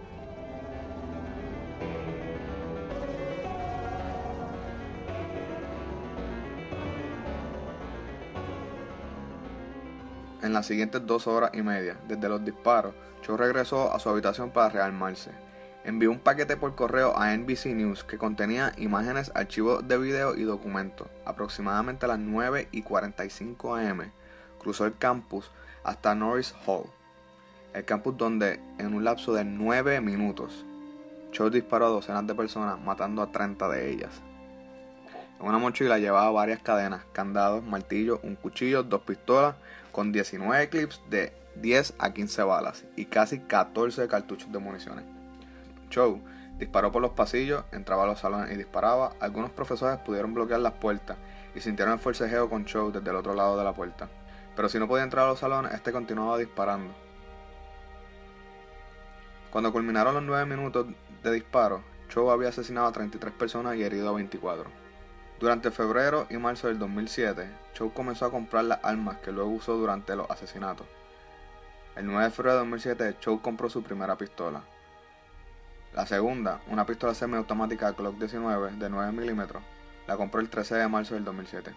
En 10.53 10.57
las 10.57 10.67
siguientes 10.67 11.07
dos 11.07 11.27
horas 11.29 11.53
y 11.55 11.63
media, 11.63 11.97
desde 12.07 12.29
los 12.29 12.45
disparos, 12.45 12.93
Cho 13.23 13.39
regresó 13.39 13.91
a 13.91 13.99
su 13.99 14.11
habitación 14.11 14.51
para 14.51 14.69
rearmarse. 14.69 15.31
Envió 15.83 16.11
un 16.11 16.19
paquete 16.19 16.59
por 16.59 16.75
correo 16.75 17.17
a 17.17 17.35
NBC 17.35 17.69
News 17.69 18.05
que 18.05 18.19
contenía 18.19 18.75
imágenes, 18.77 19.33
archivos 19.35 19.89
de 19.89 19.97
video 19.97 20.37
y 20.37 20.43
documentos. 20.43 21.09
Aproximadamente 21.25 22.05
a 22.05 22.09
las 22.09 22.19
9 22.19 22.69
y 22.71 22.83
45 22.83 23.77
am, 23.77 24.13
cruzó 24.59 24.85
el 24.85 24.95
campus 24.99 25.51
hasta 25.85 26.15
Norris 26.15 26.55
Hall, 26.67 26.85
el 27.73 27.87
campus 27.87 28.19
donde, 28.19 28.61
en 28.77 28.93
un 28.93 29.05
lapso 29.05 29.33
de 29.33 29.47
9 29.47 30.03
minutos, 30.03 30.67
Cho 31.31 31.49
disparó 31.49 31.87
a 31.87 31.89
docenas 31.89 32.27
de 32.27 32.35
personas, 32.35 32.79
matando 32.79 33.23
a 33.23 33.33
30 33.33 33.71
de 33.71 33.91
ellas. 33.91 34.21
En 35.41 35.47
una 35.47 35.57
mochila 35.57 35.99
llevaba 35.99 36.31
varias 36.31 36.61
cadenas, 36.61 37.07
candados, 37.13 37.65
martillos, 37.65 38.21
un 38.23 38.37
cuchillo, 38.37 38.83
dos 38.83 39.01
pistolas, 39.01 39.57
con 39.93 40.11
19 40.11 40.69
clips 40.69 41.01
de 41.09 41.33
10 41.57 41.95
a 41.99 42.13
15 42.13 42.43
balas 42.43 42.85
y 42.97 43.05
casi 43.05 43.41
14 43.41 44.09
cartuchos 44.09 44.51
de 44.51 44.59
municiones. 44.59 45.05
Cho 45.91 46.19
disparó 46.59 46.91
por 46.91 47.03
los 47.03 47.13
pasillos, 47.13 47.65
entraba 47.73 48.05
a 48.05 48.07
los 48.07 48.21
salones 48.21 48.53
y 48.53 48.57
disparaba. 48.57 49.13
Algunos 49.21 49.51
profesores 49.51 49.99
pudieron 49.99 50.35
bloquear 50.35 50.61
las 50.61 50.73
puertas 50.75 51.19
y 51.55 51.61
sintieron 51.61 51.95
el 51.95 52.01
forcejeo 52.01 52.49
con 52.49 52.65
Cho 52.65 52.91
desde 52.91 53.11
el 53.11 53.17
otro 53.17 53.35
lado 53.35 53.57
de 53.59 53.65
la 53.65 53.75
puerta. 53.75 54.09
Pero 54.57 54.69
si 54.69 54.79
no 54.79 54.89
podía 54.89 55.05
entrar 55.05 55.27
a 55.27 55.29
los 55.29 55.41
salones, 55.41 55.73
este 55.73 55.93
continuaba 55.93 56.39
disparando. 56.39 56.93
Cuando 59.51 59.73
culminaron 59.73 60.15
los 60.15 60.23
9 60.23 60.47
minutos 60.47 60.87
de 61.23 61.33
disparo, 61.33 61.83
Cho 62.09 62.31
había 62.31 62.49
asesinado 62.49 62.87
a 62.87 62.93
33 62.93 63.33
personas 63.35 63.77
y 63.77 63.83
herido 63.83 64.09
a 64.09 64.13
24. 64.13 64.82
Durante 65.43 65.73
febrero 65.73 66.29
y 66.31 66.37
marzo 66.37 66.69
del 66.69 66.79
2007, 66.79 67.51
Chow 67.75 67.93
comenzó 67.93 68.27
a 68.27 68.31
comprar 68.31 68.63
las 68.65 68.79
armas 68.85 69.17
que 69.17 69.33
luego 69.33 69.51
usó 69.51 69.77
durante 69.77 70.15
los 70.15 70.31
asesinatos. 70.31 70.87
El 71.97 72.07
9 72.07 72.27
de 72.27 72.31
febrero 72.31 72.53
de 72.53 72.59
2007, 72.61 73.17
Chow 73.19 73.43
compró 73.43 73.69
su 73.69 73.83
primera 73.83 74.17
pistola. 74.17 74.63
La 75.95 76.07
segunda, 76.07 76.61
una 76.69 76.87
pistola 76.87 77.13
semiautomática 77.13 77.91
Glock 77.91 78.19
19 78.19 78.77
de 78.77 78.89
9 78.89 79.35
mm, 79.35 79.43
la 80.07 80.17
compró 80.17 80.41
el 80.41 80.49
13 80.49 80.77
de 80.77 80.87
marzo 80.87 81.15
del 81.15 81.25
2007. 81.25 81.75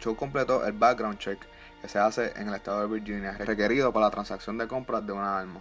Chow 0.00 0.16
completó 0.16 0.66
el 0.66 0.72
background 0.72 1.20
check 1.20 1.38
que 1.80 1.88
se 1.88 2.00
hace 2.00 2.32
en 2.34 2.48
el 2.48 2.54
estado 2.56 2.80
de 2.80 2.98
Virginia, 2.98 3.38
requerido 3.38 3.92
para 3.92 4.06
la 4.06 4.10
transacción 4.10 4.58
de 4.58 4.66
compras 4.66 5.06
de 5.06 5.12
una 5.12 5.38
arma. 5.38 5.60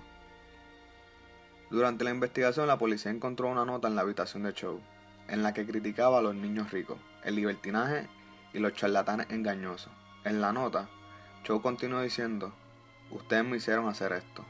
Durante 1.70 2.04
la 2.04 2.10
investigación, 2.10 2.66
la 2.66 2.80
policía 2.80 3.12
encontró 3.12 3.48
una 3.48 3.64
nota 3.64 3.88
en 3.88 3.96
la 3.96 4.02
habitación 4.02 4.42
de 4.42 4.56
Chow 4.56 4.82
en 5.28 5.44
la 5.44 5.54
que 5.54 5.66
criticaba 5.66 6.20
a 6.20 6.22
los 6.22 6.36
niños 6.36 6.72
ricos, 6.72 6.98
el 7.24 7.36
libertinaje 7.36 8.08
y 8.54 8.60
los 8.60 8.74
charlatanes 8.74 9.28
engañosos. 9.30 9.92
En 10.24 10.42
la 10.42 10.52
nota, 10.52 10.90
Cho 11.44 11.62
continuó 11.62 12.02
diciendo, 12.02 12.54
ustedes 13.12 13.46
me 13.46 13.58
hicieron 13.58 13.88
hacer 13.88 14.12
esto. 14.14 14.44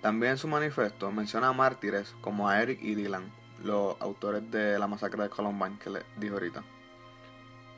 También 0.00 0.32
en 0.32 0.38
su 0.38 0.48
manifiesto 0.48 1.10
menciona 1.10 1.48
a 1.48 1.52
mártires 1.52 2.14
como 2.20 2.48
a 2.48 2.62
Eric 2.62 2.78
y 2.82 2.94
Dylan, 2.94 3.32
los 3.62 4.00
autores 4.00 4.50
de 4.50 4.78
la 4.78 4.86
masacre 4.86 5.22
de 5.22 5.30
Columbine 5.30 5.78
que 5.78 5.90
le 5.90 6.02
dijo 6.18 6.34
ahorita. 6.34 6.62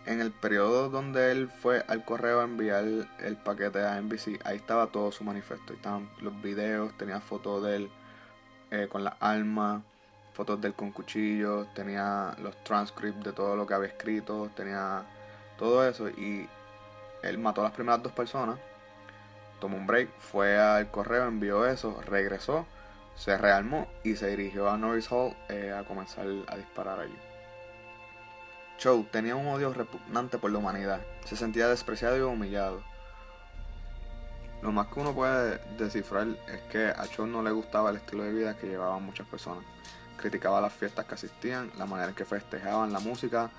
En 0.06 0.20
el 0.20 0.30
periodo 0.30 0.88
donde 0.88 1.32
él 1.32 1.48
fue 1.48 1.84
al 1.88 2.04
correo 2.04 2.40
a 2.40 2.44
enviar 2.44 2.84
el 2.84 3.36
paquete 3.42 3.84
a 3.84 4.00
NBC, 4.00 4.40
ahí 4.44 4.56
estaba 4.56 4.88
todo 4.88 5.10
su 5.10 5.24
manifiesto. 5.24 5.72
Ahí 5.72 5.76
estaban 5.76 6.08
los 6.20 6.40
videos, 6.42 6.96
tenía 6.96 7.20
fotos 7.20 7.64
de 7.64 7.76
él 7.76 7.90
eh, 8.70 8.88
con 8.90 9.02
las 9.02 9.14
armas, 9.20 9.82
fotos 10.36 10.60
del 10.60 10.74
con 10.74 10.92
cuchillos, 10.92 11.66
tenía 11.72 12.36
los 12.42 12.54
transcripts 12.62 13.24
de 13.24 13.32
todo 13.32 13.56
lo 13.56 13.66
que 13.66 13.72
había 13.72 13.88
escrito, 13.88 14.50
tenía 14.54 15.02
todo 15.56 15.88
eso 15.88 16.10
y 16.10 16.46
él 17.22 17.38
mató 17.38 17.62
a 17.62 17.64
las 17.64 17.72
primeras 17.72 18.02
dos 18.02 18.12
personas, 18.12 18.58
tomó 19.60 19.78
un 19.78 19.86
break, 19.86 20.10
fue 20.18 20.58
al 20.58 20.90
correo, 20.90 21.26
envió 21.26 21.64
eso, 21.64 22.02
regresó, 22.04 22.66
se 23.14 23.38
rearmó 23.38 23.88
y 24.04 24.16
se 24.16 24.28
dirigió 24.28 24.68
a 24.68 24.76
Norris 24.76 25.10
Hall 25.10 25.34
eh, 25.48 25.74
a 25.74 25.84
comenzar 25.84 26.26
a 26.48 26.56
disparar 26.56 27.00
allí. 27.00 27.18
Chow 28.76 29.04
tenía 29.10 29.36
un 29.36 29.46
odio 29.46 29.72
repugnante 29.72 30.36
por 30.36 30.50
la 30.50 30.58
humanidad, 30.58 31.00
se 31.24 31.36
sentía 31.36 31.66
despreciado 31.68 32.18
y 32.18 32.20
humillado. 32.20 32.82
Lo 34.60 34.70
más 34.70 34.88
que 34.88 35.00
uno 35.00 35.14
puede 35.14 35.58
descifrar 35.78 36.26
es 36.52 36.60
que 36.70 36.88
a 36.88 37.06
Chow 37.06 37.26
no 37.26 37.42
le 37.42 37.52
gustaba 37.52 37.88
el 37.88 37.96
estilo 37.96 38.24
de 38.24 38.32
vida 38.32 38.56
que 38.58 38.66
llevaban 38.66 39.02
muchas 39.02 39.26
personas 39.28 39.64
criticaba 40.16 40.60
las 40.60 40.72
fiestas 40.72 41.04
que 41.04 41.14
asistían, 41.14 41.70
la 41.78 41.86
manera 41.86 42.08
en 42.08 42.14
que 42.14 42.24
festejaban 42.24 42.92
la 42.92 43.00
música, 43.00 43.50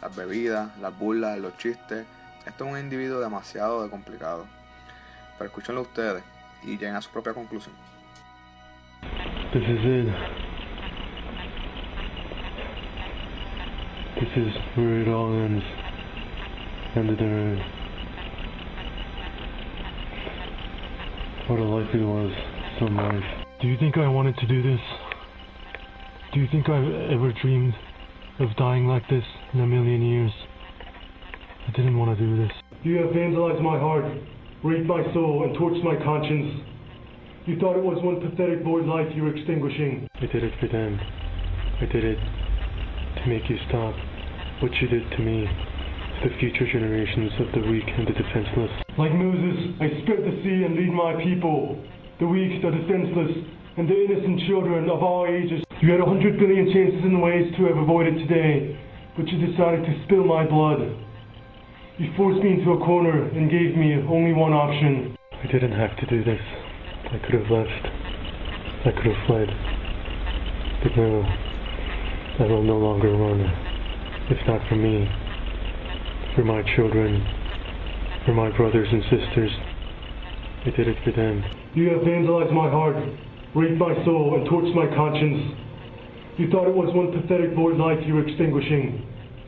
las 0.00 0.14
bebidas, 0.14 0.76
las 0.78 0.96
burlas, 0.98 1.38
los 1.38 1.56
chistes. 1.56 2.06
Esto 2.46 2.64
es 2.64 2.72
un 2.72 2.78
individuo 2.78 3.20
demasiado 3.20 3.88
complicado. 3.90 4.46
Pero 5.38 5.48
escúchenlo 5.48 5.82
ustedes 5.82 6.22
y 6.62 6.72
lleguen 6.78 6.96
a 6.96 7.02
su 7.02 7.10
propia 7.10 7.34
conclusión. 7.34 7.74
This 9.52 9.62
is 9.62 9.84
it. 9.84 10.06
This 14.18 14.36
is 14.36 14.54
where 14.76 15.02
it 15.02 15.08
all 15.08 15.32
ends. 15.44 15.64
Ended 16.94 17.18
there. 17.18 17.62
What 21.48 21.60
a 21.60 21.64
life 21.64 21.94
it 21.94 22.02
was. 22.02 22.32
Some 22.78 22.96
life. 22.96 23.24
Do 23.60 23.68
you 23.68 23.76
think 23.78 23.96
I 23.96 24.08
wanted 24.08 24.36
to 24.38 24.46
do 24.46 24.62
this? 24.62 25.05
Do 26.36 26.42
you 26.42 26.48
think 26.52 26.68
I've 26.68 27.16
ever 27.16 27.32
dreamed 27.40 27.72
of 28.40 28.54
dying 28.58 28.86
like 28.86 29.08
this 29.08 29.24
in 29.54 29.60
a 29.60 29.66
million 29.66 30.04
years? 30.04 30.30
I 31.66 31.70
didn't 31.72 31.96
want 31.96 32.12
to 32.12 32.20
do 32.20 32.36
this. 32.36 32.52
You 32.84 32.96
have 32.96 33.16
vandalized 33.16 33.62
my 33.62 33.80
heart, 33.80 34.04
raped 34.62 34.84
my 34.84 35.00
soul, 35.14 35.48
and 35.48 35.56
torched 35.56 35.82
my 35.82 35.96
conscience. 36.04 36.60
You 37.46 37.56
thought 37.56 37.80
it 37.80 37.82
was 37.82 38.04
one 38.04 38.20
pathetic 38.20 38.60
void 38.60 38.84
life 38.84 39.08
you 39.16 39.22
were 39.22 39.34
extinguishing. 39.34 40.06
I 40.20 40.28
did 40.28 40.44
it 40.44 40.52
for 40.60 40.68
them. 40.68 41.00
I 41.80 41.88
did 41.88 42.04
it 42.04 42.20
to 42.20 43.22
make 43.32 43.48
you 43.48 43.56
stop 43.72 43.96
what 44.60 44.76
you 44.76 44.88
did 44.92 45.08
to 45.16 45.20
me, 45.24 45.48
to 46.20 46.28
the 46.28 46.36
future 46.36 46.68
generations 46.68 47.32
of 47.40 47.48
the 47.56 47.64
weak 47.64 47.88
and 47.88 48.04
the 48.04 48.12
defenseless. 48.12 48.76
Like 49.00 49.16
Moses, 49.16 49.72
I 49.80 49.88
split 50.04 50.20
the 50.20 50.36
sea 50.44 50.68
and 50.68 50.76
lead 50.76 50.92
my 50.92 51.16
people, 51.16 51.80
the 52.20 52.28
weak, 52.28 52.60
the 52.60 52.76
defenseless, 52.76 53.40
and 53.80 53.88
the 53.88 53.96
innocent 54.04 54.44
children 54.44 54.92
of 54.92 55.00
all 55.00 55.24
ages 55.24 55.65
you 55.82 55.90
had 55.90 56.00
a 56.00 56.06
hundred 56.06 56.38
billion 56.38 56.72
chances 56.72 57.04
and 57.04 57.20
ways 57.20 57.52
to 57.56 57.64
have 57.66 57.76
avoided 57.76 58.14
today, 58.26 58.78
but 59.16 59.28
you 59.28 59.46
decided 59.46 59.84
to 59.84 60.04
spill 60.04 60.24
my 60.24 60.46
blood. 60.46 60.80
You 61.98 62.12
forced 62.16 62.42
me 62.42 62.60
into 62.60 62.72
a 62.72 62.78
corner 62.78 63.28
and 63.28 63.50
gave 63.50 63.76
me 63.76 63.94
only 64.08 64.32
one 64.32 64.52
option. 64.52 65.16
I 65.32 65.46
didn't 65.46 65.72
have 65.72 65.96
to 65.98 66.06
do 66.06 66.24
this. 66.24 66.40
I 67.12 67.18
could 67.18 67.34
have 67.34 67.50
left. 67.50 67.86
I 68.86 68.92
could 68.92 69.06
have 69.06 69.26
fled. 69.26 69.48
But 70.82 70.96
no, 70.96 71.22
I 72.40 72.46
will 72.48 72.62
no 72.62 72.78
longer 72.78 73.10
run. 73.12 73.40
If 74.28 74.46
not 74.46 74.66
for 74.68 74.76
me, 74.76 75.08
for 76.34 76.44
my 76.44 76.62
children, 76.74 77.24
for 78.24 78.34
my 78.34 78.54
brothers 78.56 78.88
and 78.90 79.02
sisters. 79.04 79.50
I 80.66 80.70
did 80.70 80.88
it 80.88 80.96
for 81.04 81.12
them. 81.12 81.44
You 81.74 81.90
have 81.90 82.00
vandalized 82.00 82.52
my 82.52 82.68
heart, 82.68 82.96
raped 83.54 83.78
my 83.78 83.94
soul, 84.04 84.34
and 84.36 84.48
torched 84.48 84.74
my 84.74 84.86
conscience. 84.94 85.65
You 86.36 86.50
thought 86.52 86.68
it 86.68 86.76
was 86.76 86.92
one 86.92 87.16
pathetic 87.16 87.56
void 87.56 87.80
life 87.80 87.96
you 88.04 88.12
were 88.12 88.28
extinguishing. 88.28 89.00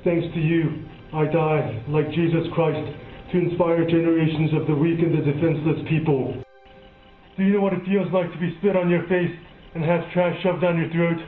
Thanks 0.09 0.25
to 0.33 0.41
you, 0.41 0.89
I 1.13 1.29
died, 1.29 1.85
like 1.85 2.09
Jesus 2.17 2.49
Christ, 2.57 2.81
to 3.33 3.37
inspire 3.37 3.85
generations 3.85 4.57
of 4.57 4.65
the 4.65 4.73
weak 4.73 4.97
and 5.05 5.13
the 5.13 5.21
defenseless 5.21 5.85
people. 5.85 6.33
Do 7.37 7.45
you 7.45 7.53
know 7.53 7.61
what 7.61 7.77
it 7.77 7.85
feels 7.85 8.09
like 8.09 8.33
to 8.33 8.41
be 8.41 8.57
spit 8.57 8.73
on 8.73 8.89
your 8.89 9.05
face 9.05 9.37
and 9.77 9.85
have 9.85 10.01
trash 10.17 10.33
shoved 10.41 10.65
down 10.65 10.81
your 10.81 10.89
throat? 10.89 11.21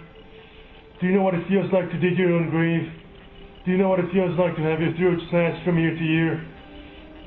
Do 1.00 1.06
you 1.06 1.12
know 1.12 1.22
what 1.22 1.36
it 1.36 1.44
feels 1.44 1.68
like 1.76 1.92
to 1.92 2.00
dig 2.00 2.16
your 2.16 2.32
own 2.32 2.48
grave? 2.48 2.88
Do 3.64 3.70
you 3.70 3.76
know 3.76 3.92
what 3.92 4.00
it 4.00 4.08
feels 4.16 4.32
like 4.40 4.56
to 4.56 4.64
have 4.64 4.80
your 4.80 4.96
throat 4.96 5.20
slashed 5.28 5.60
from 5.64 5.76
ear 5.76 5.92
to 5.92 6.04
ear? 6.04 6.40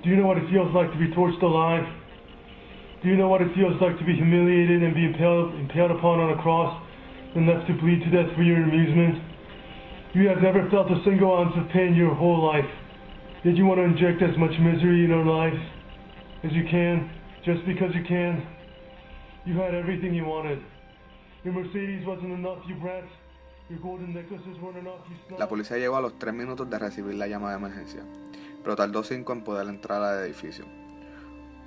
Do 0.04 0.10
you 0.10 0.18
know 0.18 0.26
what 0.26 0.42
it 0.42 0.50
feels 0.50 0.74
like 0.74 0.90
to 0.90 0.98
be 0.98 1.14
torched 1.14 1.42
alive? 1.46 1.86
Do 3.04 3.10
you 3.10 3.16
know 3.16 3.30
what 3.30 3.42
it 3.46 3.54
feels 3.54 3.80
like 3.80 3.98
to 4.00 4.06
be 4.06 4.18
humiliated 4.18 4.82
and 4.82 4.96
be 4.98 5.06
impaled, 5.06 5.54
impaled 5.56 5.92
upon 5.92 6.20
on 6.20 6.38
a 6.38 6.42
cross? 6.42 6.83
Left 7.42 7.68
to 7.68 7.74
bleed 7.74 8.02
to 8.04 8.10
death 8.10 8.34
for 8.36 8.44
your 8.44 8.62
amusement. 8.64 9.22
You 10.14 10.30
have 10.30 10.42
never 10.42 10.70
felt 10.70 10.92
a 10.92 11.02
single 11.04 11.36
ounce 11.36 11.56
of 11.58 11.68
pain 11.70 11.96
your 11.96 12.14
whole 12.14 12.46
life, 12.46 12.70
yet 13.44 13.56
you 13.56 13.66
want 13.66 13.80
to 13.80 13.86
inject 13.86 14.22
as 14.22 14.38
much 14.38 14.54
misery 14.60 15.06
in 15.06 15.12
our 15.12 15.26
lives 15.26 15.58
as 16.44 16.52
you 16.54 16.64
can, 16.70 17.10
just 17.44 17.66
because 17.66 17.94
you 17.96 18.04
can. 18.04 18.46
You 19.46 19.58
had 19.58 19.74
everything 19.74 20.14
you 20.14 20.26
wanted. 20.26 20.60
Your 21.44 21.54
Mercedes 21.54 22.06
wasn't 22.06 22.32
enough, 22.32 22.60
you 22.68 22.76
brats. 22.76 23.10
Your 23.70 23.80
golden 23.80 24.14
necklaces 24.14 24.56
weren't 24.62 24.78
enough, 24.78 25.02
you. 25.10 25.38
La 25.38 25.48
policía 25.48 25.78
llegó 25.78 25.98
a 25.98 26.02
los 26.02 26.20
3 26.20 26.34
minutos 26.34 26.70
de 26.70 26.78
recibir 26.78 27.16
la 27.16 27.28
llamada 27.28 27.58
de 27.58 27.60
emergencia, 27.60 28.04
pero 28.62 28.76
tardó 28.76 29.04
5 29.04 29.34
en 29.34 29.44
poder 29.44 29.68
entrar 29.68 30.02
al 30.02 30.26
edificio. 30.26 30.66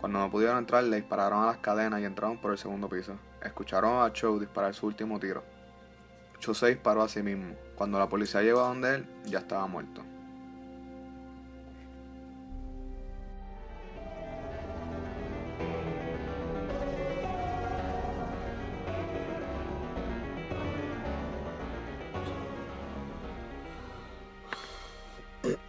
Cuando 0.00 0.20
no 0.20 0.30
pudieron 0.30 0.58
entrar, 0.58 0.84
le 0.84 0.96
dispararon 0.96 1.42
a 1.42 1.46
las 1.46 1.58
cadenas 1.58 2.00
y 2.00 2.04
entraron 2.04 2.38
por 2.38 2.52
el 2.52 2.58
segundo 2.58 2.88
piso. 2.88 3.18
Escucharon 3.42 4.04
a 4.04 4.12
Cho 4.12 4.38
disparar 4.38 4.72
su 4.74 4.86
último 4.86 5.18
tiro. 5.18 5.55
Cho 6.38 6.54
se 6.54 6.68
disparó 6.68 7.02
a 7.02 7.08
sí 7.08 7.22
mismo. 7.22 7.54
Cuando 7.74 7.98
la 7.98 8.08
policía 8.08 8.42
llegó 8.42 8.60
a 8.60 8.68
donde 8.68 8.96
él, 8.96 9.06
ya 9.24 9.40
estaba 9.40 9.66
muerto. 9.66 10.02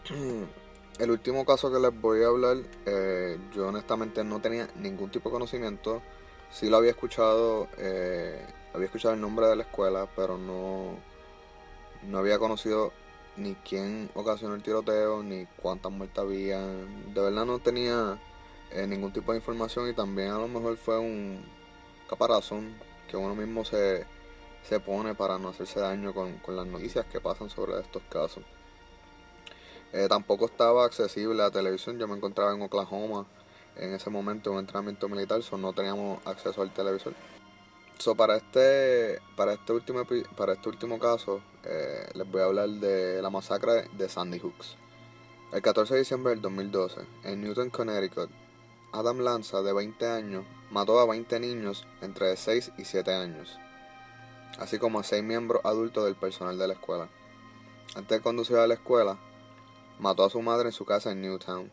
El 1.00 1.12
último 1.12 1.46
caso 1.46 1.72
que 1.72 1.80
les 1.80 2.02
voy 2.02 2.24
a 2.24 2.28
hablar, 2.28 2.58
eh, 2.86 3.38
yo 3.54 3.68
honestamente 3.68 4.24
no 4.24 4.42
tenía 4.42 4.68
ningún 4.76 5.12
tipo 5.12 5.30
de 5.30 5.34
conocimiento. 5.34 6.02
Sí 6.50 6.70
lo 6.70 6.78
había 6.78 6.92
escuchado, 6.92 7.68
eh, 7.78 8.44
había 8.74 8.86
escuchado 8.86 9.14
el 9.14 9.22
nombre 9.22 9.48
de 9.48 9.56
la 9.56 9.64
escuela, 9.64 10.08
pero 10.16 10.38
no, 10.38 10.96
no 12.04 12.18
había 12.18 12.40
conocido 12.40 12.92
ni 13.36 13.56
quién 13.56 14.10
ocasionó 14.16 14.56
el 14.56 14.64
tiroteo, 14.64 15.24
ni 15.24 15.46
cuántas 15.62 15.92
muertes 15.92 16.20
había. 16.20 16.60
De 16.60 17.22
verdad 17.22 17.46
no 17.46 17.60
tenía 17.60 18.20
eh, 18.72 18.88
ningún 18.88 19.14
tipo 19.14 19.32
de 19.32 19.38
información 19.38 19.90
y 19.90 19.94
también 19.94 20.32
a 20.32 20.40
lo 20.40 20.48
mejor 20.48 20.78
fue 20.78 21.00
un 21.00 21.46
caparazón 22.10 22.76
que 23.08 23.18
uno 23.18 23.36
mismo 23.36 23.64
se, 23.64 24.06
se 24.64 24.80
pone 24.80 25.16
para 25.16 25.38
no 25.38 25.50
hacerse 25.50 25.80
daño 25.80 26.14
con, 26.14 26.38
con 26.40 26.56
las 26.56 26.66
noticias 26.66 27.06
que 27.06 27.22
pasan 27.22 27.50
sobre 27.50 27.80
estos 27.80 28.04
casos. 28.10 28.44
Eh, 29.94 30.08
tampoco 30.10 30.46
estaba 30.46 30.86
accesible 30.86 31.42
a 31.44 31.52
televisión. 31.52 31.98
Yo 31.98 32.08
me 32.08 32.16
encontraba 32.16 32.54
en 32.54 32.62
Oklahoma 32.62 33.26
en 33.78 33.94
ese 33.94 34.10
momento, 34.10 34.50
en 34.50 34.56
un 34.56 34.60
entrenamiento 34.62 35.08
militar, 35.08 35.42
so 35.44 35.58
no 35.58 35.72
teníamos 35.72 36.20
acceso 36.26 36.62
al 36.62 36.74
televisor. 36.74 37.14
So, 38.00 38.14
para 38.14 38.38
este 38.38 39.20
para 39.36 39.54
este 39.54 39.74
último 39.74 40.04
para 40.36 40.54
este 40.54 40.70
último 40.70 41.00
caso 41.00 41.42
eh, 41.64 42.08
les 42.14 42.30
voy 42.30 42.42
a 42.42 42.46
hablar 42.46 42.70
de 42.70 43.22
la 43.24 43.32
masacre 43.32 43.90
de 43.98 44.08
Sandy 44.08 44.38
Hooks. 44.38 44.76
El 45.52 45.64
14 45.64 45.96
de 45.96 46.00
diciembre 46.02 46.32
del 46.32 46.42
2012, 46.42 47.02
en 47.24 47.42
Newton, 47.42 47.72
Connecticut, 47.72 48.30
Adam 48.92 49.20
Lanza, 49.20 49.64
de 49.64 49.74
20 49.74 50.06
años, 50.06 50.46
mató 50.70 51.00
a 51.00 51.08
20 51.08 51.40
niños 51.40 51.88
entre 52.02 52.36
6 52.36 52.74
y 52.78 52.86
7 52.86 53.14
años, 53.14 53.58
así 54.60 54.78
como 54.78 55.00
a 55.00 55.04
6 55.04 55.24
miembros 55.24 55.66
adultos 55.66 56.06
del 56.06 56.16
personal 56.16 56.60
de 56.60 56.68
la 56.68 56.74
escuela. 56.74 57.10
Antes 57.96 58.20
de 58.20 58.22
conducir 58.22 58.58
a 58.58 58.68
la 58.68 58.76
escuela, 58.76 59.18
mató 60.00 60.24
a 60.24 60.30
su 60.30 60.40
madre 60.42 60.68
en 60.68 60.74
su 60.74 60.86
casa 60.86 61.12
en 61.12 61.22
Newtown. 61.22 61.72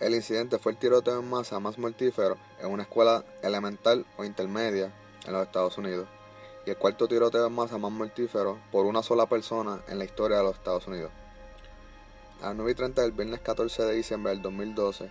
El 0.00 0.14
incidente 0.14 0.58
fue 0.58 0.72
el 0.72 0.78
tiroteo 0.78 1.20
en 1.20 1.28
masa 1.28 1.60
más 1.60 1.78
mortífero 1.78 2.38
en 2.60 2.70
una 2.70 2.84
escuela 2.84 3.24
elemental 3.42 4.06
o 4.16 4.24
intermedia 4.24 4.92
en 5.26 5.32
los 5.32 5.42
Estados 5.42 5.78
Unidos 5.78 6.08
y 6.66 6.70
el 6.70 6.76
cuarto 6.76 7.08
tiroteo 7.08 7.46
en 7.46 7.52
masa 7.52 7.78
más 7.78 7.90
mortífero 7.90 8.58
por 8.70 8.86
una 8.86 9.02
sola 9.02 9.26
persona 9.26 9.80
en 9.88 9.98
la 9.98 10.04
historia 10.04 10.38
de 10.38 10.44
los 10.44 10.54
Estados 10.54 10.86
Unidos. 10.86 11.10
A 12.40 12.46
las 12.46 12.56
9 12.56 12.72
y 12.72 12.74
30 12.74 13.02
del 13.02 13.12
viernes 13.12 13.40
14 13.40 13.84
de 13.84 13.94
diciembre 13.94 14.32
del 14.32 14.42
2012, 14.42 15.10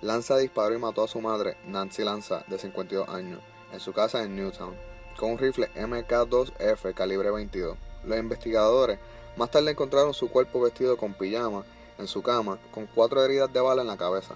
Lanza 0.00 0.36
disparó 0.36 0.74
y 0.74 0.78
mató 0.78 1.04
a 1.04 1.08
su 1.08 1.20
madre, 1.20 1.56
Nancy 1.66 2.02
Lanza, 2.02 2.44
de 2.48 2.58
52 2.58 3.08
años, 3.08 3.40
en 3.72 3.80
su 3.80 3.92
casa 3.92 4.22
en 4.22 4.34
Newtown, 4.36 4.74
con 5.16 5.32
un 5.32 5.38
rifle 5.38 5.70
MK2F 5.74 6.94
calibre 6.94 7.30
22. 7.30 7.76
Los 8.04 8.18
investigadores 8.18 8.98
más 9.36 9.50
tarde 9.50 9.70
encontraron 9.70 10.12
su 10.12 10.28
cuerpo 10.28 10.60
vestido 10.60 10.96
con 10.96 11.14
pijama 11.14 11.64
en 11.98 12.08
su 12.08 12.22
cama 12.22 12.58
con 12.72 12.86
cuatro 12.86 13.24
heridas 13.24 13.52
de 13.52 13.60
bala 13.60 13.82
en 13.82 13.88
la 13.88 13.96
cabeza. 13.96 14.34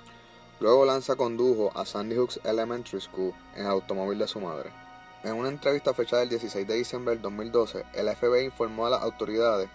Luego 0.61 0.87
Lanza 0.87 1.17
condujo 1.17 1.71
a 1.75 1.85
Sandy 1.85 2.17
Hooks 2.17 2.41
Elementary 2.45 3.01
School 3.01 3.35
en 3.55 3.67
el 3.67 3.71
automóvil 3.71 4.19
de 4.19 4.29
su 4.29 4.41
madre. 4.41 4.86
En 5.27 5.35
una 5.35 5.49
entrevista 5.49 5.93
fechada 5.93 6.23
el 6.23 6.29
16 6.29 6.69
de 6.69 6.75
diciembre 6.77 7.13
del 7.13 7.21
2012, 7.21 7.85
el 7.95 8.15
FBI 8.15 8.45
informó 8.45 8.87
a 8.87 8.91
las 8.91 9.03
autoridades 9.03 9.69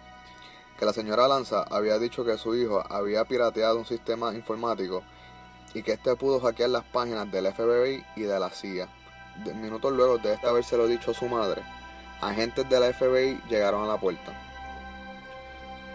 que 0.80 0.86
la 0.86 0.94
señora 0.94 1.28
Lanza 1.28 1.66
había 1.70 2.00
dicho 2.00 2.24
que 2.24 2.38
su 2.38 2.56
hijo 2.56 2.82
había 2.90 3.26
pirateado 3.26 3.78
un 3.78 3.86
sistema 3.86 4.34
informático 4.34 5.04
y 5.74 5.84
que 5.84 5.92
éste 5.92 6.16
pudo 6.16 6.40
hackear 6.40 6.70
las 6.70 6.86
páginas 6.86 7.30
del 7.30 7.52
FBI 7.52 8.02
y 8.16 8.22
de 8.22 8.40
la 8.40 8.50
CIA. 8.50 8.88
minutos 9.56 9.92
luego 9.92 10.20
de 10.20 10.36
este 10.36 10.48
habérselo 10.48 10.88
dicho 10.88 11.12
a 11.12 11.16
su 11.16 11.26
madre, 11.26 11.64
agentes 12.22 12.70
de 12.70 12.80
la 12.80 12.94
FBI 12.94 13.42
llegaron 13.50 13.84
a 13.84 13.88
la 13.88 14.00
puerta. 14.00 14.32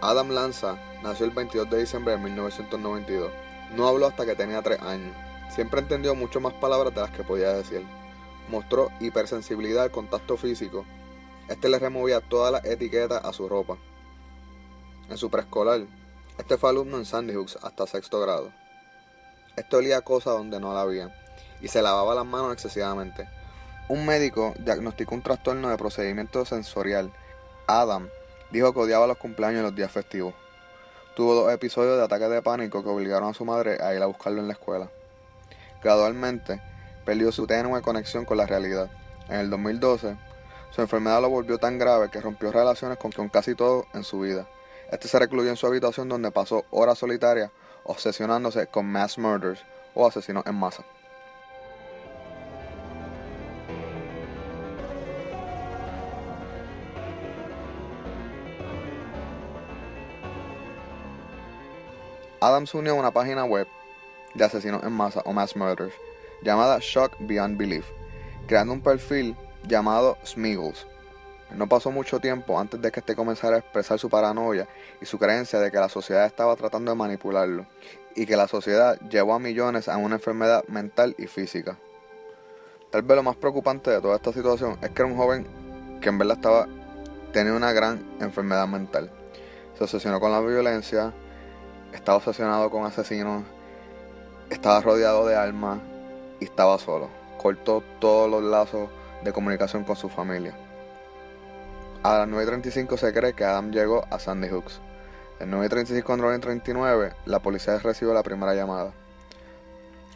Adam 0.01 0.29
Lanza 0.29 0.77
nació 1.01 1.25
el 1.25 1.31
22 1.31 1.67
de 1.67 1.79
diciembre 1.79 2.13
de 2.13 2.19
1992. 2.19 3.31
No 3.75 3.87
habló 3.87 4.05
hasta 4.05 4.23
que 4.23 4.35
tenía 4.35 4.61
3 4.61 4.79
años. 4.83 5.15
Siempre 5.49 5.79
entendió 5.79 6.13
mucho 6.13 6.39
más 6.39 6.53
palabras 6.53 6.93
de 6.93 7.01
las 7.01 7.09
que 7.09 7.23
podía 7.23 7.53
decir. 7.53 7.96
Mostró 8.49 8.89
hipersensibilidad 8.99 9.83
al 9.83 9.91
contacto 9.91 10.37
físico. 10.37 10.85
Este 11.49 11.69
le 11.69 11.79
removía 11.79 12.21
todas 12.21 12.51
las 12.51 12.65
etiquetas 12.65 13.23
a 13.23 13.33
su 13.33 13.47
ropa. 13.47 13.77
En 15.09 15.17
su 15.17 15.29
preescolar, 15.29 15.85
este 16.37 16.57
fue 16.57 16.69
alumno 16.69 16.97
en 16.97 17.05
Sandy 17.05 17.33
Hooks 17.33 17.57
hasta 17.61 17.87
sexto 17.87 18.19
grado. 18.19 18.51
Este 19.55 19.75
olía 19.75 20.01
cosas 20.01 20.33
donde 20.33 20.59
no 20.59 20.73
la 20.73 20.81
había 20.81 21.15
y 21.61 21.67
se 21.67 21.81
lavaba 21.81 22.13
las 22.13 22.25
manos 22.25 22.53
excesivamente. 22.53 23.27
Un 23.89 24.05
médico 24.05 24.53
diagnosticó 24.59 25.15
un 25.15 25.23
trastorno 25.23 25.69
de 25.69 25.77
procedimiento 25.77 26.45
sensorial. 26.45 27.11
Adam 27.67 28.09
dijo 28.51 28.73
que 28.73 28.79
odiaba 28.79 29.07
los 29.07 29.17
cumpleaños 29.17 29.61
y 29.61 29.63
los 29.63 29.75
días 29.75 29.91
festivos. 29.91 30.33
Tuvo 31.15 31.33
dos 31.33 31.51
episodios 31.51 31.97
de 31.97 32.03
ataques 32.03 32.29
de 32.29 32.41
pánico 32.41 32.83
que 32.83 32.89
obligaron 32.89 33.29
a 33.29 33.33
su 33.33 33.45
madre 33.45 33.81
a 33.81 33.95
ir 33.95 34.03
a 34.03 34.05
buscarlo 34.05 34.39
en 34.39 34.47
la 34.47 34.53
escuela. 34.53 34.91
Gradualmente, 35.81 36.61
perdió 37.07 37.31
su 37.31 37.47
tenue 37.47 37.81
conexión 37.81 38.25
con 38.25 38.35
la 38.35 38.45
realidad. 38.45 38.91
En 39.29 39.39
el 39.39 39.49
2012, 39.49 40.17
su 40.71 40.81
enfermedad 40.81 41.21
lo 41.21 41.29
volvió 41.29 41.57
tan 41.57 41.79
grave 41.79 42.09
que 42.09 42.19
rompió 42.19 42.51
relaciones 42.51 42.97
con, 42.97 43.29
casi 43.29 43.55
todo 43.55 43.85
en 43.93 44.03
su 44.03 44.19
vida. 44.19 44.45
Este 44.91 45.07
se 45.07 45.17
recluyó 45.17 45.49
en 45.49 45.55
su 45.55 45.65
habitación 45.65 46.09
donde 46.09 46.31
pasó 46.31 46.65
horas 46.69 46.97
solitarias 46.97 47.49
obsesionándose 47.85 48.67
con 48.67 48.87
mass 48.87 49.17
murders 49.17 49.63
o 49.93 50.05
asesinos 50.05 50.45
en 50.47 50.55
masa. 50.55 50.83
Adams 62.41 62.73
unió 62.73 62.95
una 62.95 63.11
página 63.11 63.45
web 63.45 63.65
de 64.33 64.43
asesinos 64.43 64.83
en 64.83 64.91
masa 64.91 65.21
o 65.23 65.31
mass 65.31 65.55
murders 65.55 65.93
llamada 66.41 66.79
Shock 66.79 67.13
Beyond 67.19 67.57
Belief, 67.57 67.85
creando 68.47 68.73
un 68.73 68.81
perfil 68.81 69.35
llamado 69.67 70.17
Smiggles. 70.25 70.87
No 71.55 71.67
pasó 71.67 71.91
mucho 71.91 72.19
tiempo 72.19 72.59
antes 72.59 72.81
de 72.81 72.91
que 72.91 72.99
este 72.99 73.15
comenzara 73.15 73.55
a 73.55 73.59
expresar 73.59 73.99
su 73.99 74.09
paranoia 74.09 74.67
y 75.01 75.05
su 75.05 75.17
creencia 75.17 75.59
de 75.59 75.71
que 75.71 75.77
la 75.77 75.89
sociedad 75.89 76.25
estaba 76.25 76.55
tratando 76.55 76.91
de 76.91 76.97
manipularlo 76.97 77.65
y 78.15 78.25
que 78.25 78.35
la 78.35 78.47
sociedad 78.47 78.99
llevó 79.09 79.33
a 79.33 79.39
millones 79.39 79.87
a 79.87 79.97
una 79.97 80.15
enfermedad 80.15 80.65
mental 80.67 81.15
y 81.17 81.27
física. 81.27 81.77
Tal 82.91 83.01
vez 83.01 83.15
lo 83.15 83.23
más 83.23 83.35
preocupante 83.37 83.91
de 83.91 84.01
toda 84.01 84.15
esta 84.15 84.33
situación 84.33 84.77
es 84.81 84.89
que 84.89 85.01
era 85.01 85.11
un 85.11 85.17
joven 85.17 85.47
que 86.01 86.09
en 86.09 86.17
verdad 86.17 86.37
estaba 86.37 86.67
tenía 87.31 87.53
una 87.53 87.71
gran 87.71 88.03
enfermedad 88.19 88.67
mental. 88.67 89.11
Se 89.77 89.83
obsesionó 89.83 90.19
con 90.19 90.31
la 90.31 90.41
violencia, 90.41 91.13
estaba 91.93 92.17
obsesionado 92.17 92.69
con 92.69 92.85
asesinos, 92.85 93.43
estaba 94.49 94.81
rodeado 94.81 95.27
de 95.27 95.35
armas 95.35 95.79
y 96.39 96.45
estaba 96.45 96.77
solo. 96.77 97.09
Cortó 97.37 97.83
todos 97.99 98.29
los 98.29 98.43
lazos 98.43 98.89
de 99.23 99.33
comunicación 99.33 99.83
con 99.83 99.95
su 99.95 100.09
familia. 100.09 100.53
A 102.03 102.19
las 102.19 102.29
9.35 102.29 102.97
se 102.97 103.13
cree 103.13 103.33
que 103.33 103.43
Adam 103.43 103.71
llegó 103.71 104.05
a 104.09 104.19
Sandy 104.19 104.49
Hooks. 104.49 104.79
En 105.39 105.51
9.35 105.51 106.03
con 106.03 106.19
9.39 106.21 107.13
la 107.25 107.39
policía 107.39 107.77
recibió 107.79 108.13
la 108.13 108.23
primera 108.23 108.55
llamada. 108.55 108.91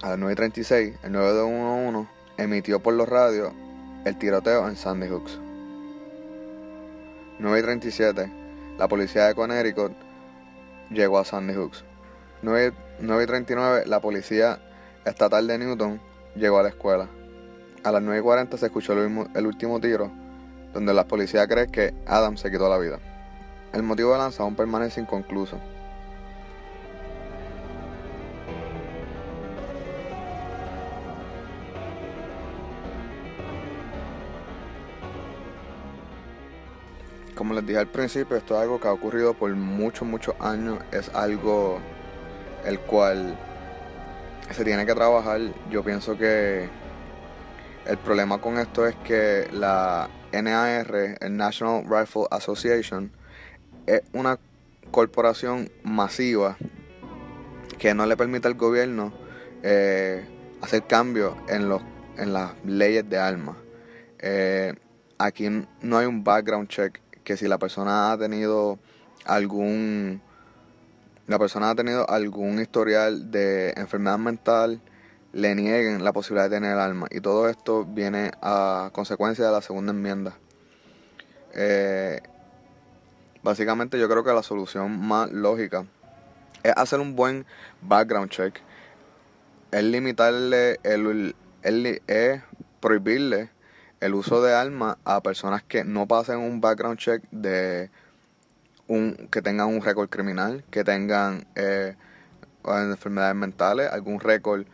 A 0.02 0.10
las 0.10 0.20
9.36 0.20 0.98
el 1.04 1.12
911 1.12 2.10
emitió 2.38 2.80
por 2.80 2.94
los 2.94 3.08
radios 3.08 3.54
el 4.06 4.18
tiroteo 4.18 4.68
en 4.68 4.76
Sandy 4.76 5.08
Hooks. 5.08 5.40
9.37 7.40 8.42
la 8.78 8.88
policía 8.88 9.28
de 9.28 9.36
Connecticut 9.36 9.92
llegó 10.90 11.20
a 11.20 11.26
Sandy 11.26 11.54
Hooks. 11.54 11.84
9, 12.42 12.74
y 13.00 13.26
39, 13.28 13.84
la 13.86 14.00
policía 14.00 14.60
estatal 15.06 15.46
de 15.46 15.60
Newton 15.60 16.02
llegó 16.36 16.60
a 16.60 16.64
la 16.64 16.70
escuela. 16.70 17.08
A 17.84 17.92
las 17.92 18.02
9 18.02 18.20
y 18.20 18.24
40 18.24 18.58
se 18.58 18.66
escuchó 18.68 18.94
el, 18.94 19.46
último 19.46 19.80
tiro, 19.80 20.12
donde 20.74 20.94
la 20.94 21.08
policía 21.08 21.48
cree 21.48 21.68
que 21.68 21.94
Adam 22.06 22.38
se 22.38 22.52
quitó 22.52 22.70
la 22.70 22.78
vida. 22.78 23.00
El 23.74 23.84
motivo 23.84 24.12
de 24.12 24.20
lanza 24.20 24.44
aún 24.44 24.56
permanece 24.56 25.02
inconcluso. 25.02 25.58
como 37.42 37.56
les 37.56 37.66
dije 37.66 37.80
al 37.80 37.88
principio, 37.88 38.38
esto 38.38 38.54
es 38.54 38.62
algo 38.62 38.80
que 38.80 38.88
ha 38.88 38.94
ocurrido 38.94 39.34
por 39.34 39.52
muchos, 39.56 40.08
muchos 40.08 40.36
años. 40.40 40.78
Es 40.92 41.10
algo 41.16 41.80
el 42.64 42.80
cual 42.82 43.36
se 44.54 44.64
tiene 44.64 44.86
que 44.86 44.94
trabajar. 44.94 45.40
Yo 45.70 45.84
pienso 45.84 46.18
que 46.18 46.70
el 47.86 47.98
problema 47.98 48.40
con 48.40 48.58
esto 48.58 48.86
es 48.86 48.96
que 49.04 49.48
la 49.52 50.10
NAR, 50.32 51.18
el 51.20 51.38
National 51.38 51.84
Rifle 51.88 52.26
Association, 52.32 53.12
es 53.86 54.02
una 54.14 54.40
corporación 54.92 55.72
masiva 55.84 56.58
que 57.80 57.94
no 57.94 58.06
le 58.06 58.16
permite 58.16 58.48
al 58.48 58.54
gobierno 58.54 59.14
eh, 59.64 60.26
hacer 60.62 60.86
cambios 60.86 61.36
en, 61.48 61.70
los, 61.70 61.82
en 62.18 62.34
las 62.34 62.54
leyes 62.66 63.10
de 63.10 63.18
armas. 63.18 63.56
Eh, 64.20 64.74
aquí 65.18 65.48
no 65.82 65.98
hay 65.98 66.06
un 66.06 66.24
background 66.24 66.68
check 66.68 67.00
que 67.24 67.38
si 67.38 67.48
la 67.48 67.58
persona 67.58 68.12
ha 68.12 68.18
tenido 68.18 68.78
algún 69.26 70.22
la 71.32 71.40
persona 71.40 71.70
ha 71.70 71.76
tenido 71.76 72.10
algún 72.10 72.60
historial 72.60 73.32
de 73.32 73.74
enfermedad 73.78 74.18
mental 74.18 74.82
le 75.32 75.56
nieguen 75.56 76.04
la 76.04 76.12
posibilidad 76.12 76.50
de 76.50 76.58
tener 76.58 76.74
el 76.74 76.80
arma 76.80 77.08
y 77.10 77.22
todo 77.22 77.48
esto 77.48 77.86
viene 77.86 78.32
a 78.42 78.90
consecuencia 78.92 79.46
de 79.46 79.52
la 79.52 79.62
segunda 79.62 79.94
enmienda. 79.94 80.38
Eh, 81.54 82.22
básicamente 83.44 83.98
yo 83.98 84.10
creo 84.10 84.26
que 84.26 84.34
la 84.34 84.44
solución 84.44 85.00
más 85.00 85.32
lógica 85.32 85.86
es 86.64 86.74
hacer 86.76 87.00
un 87.00 87.16
buen 87.16 87.46
background 87.82 88.30
check. 88.30 88.60
Es 89.72 89.84
limitarle 89.86 90.82
el, 90.84 91.34
el 91.64 92.02
es 92.08 92.42
prohibirle 92.82 93.50
el 94.02 94.16
uso 94.16 94.42
de 94.42 94.54
armas 94.54 94.98
a 95.06 95.22
personas 95.22 95.64
que 95.64 95.86
no 95.86 96.08
pasen 96.08 96.40
un 96.40 96.60
background 96.60 96.98
check 96.98 97.24
de 97.32 97.90
un 98.92 99.30
que 99.32 99.42
tengan 99.42 99.70
un 99.70 99.82
récord 99.82 100.10
criminal, 100.10 100.66
que 100.70 100.84
tengan 100.84 101.48
eh, 101.56 101.96
enfermedades 102.66 103.36
mentales, 103.36 103.90
algún 103.90 104.20
récord. 104.20 104.66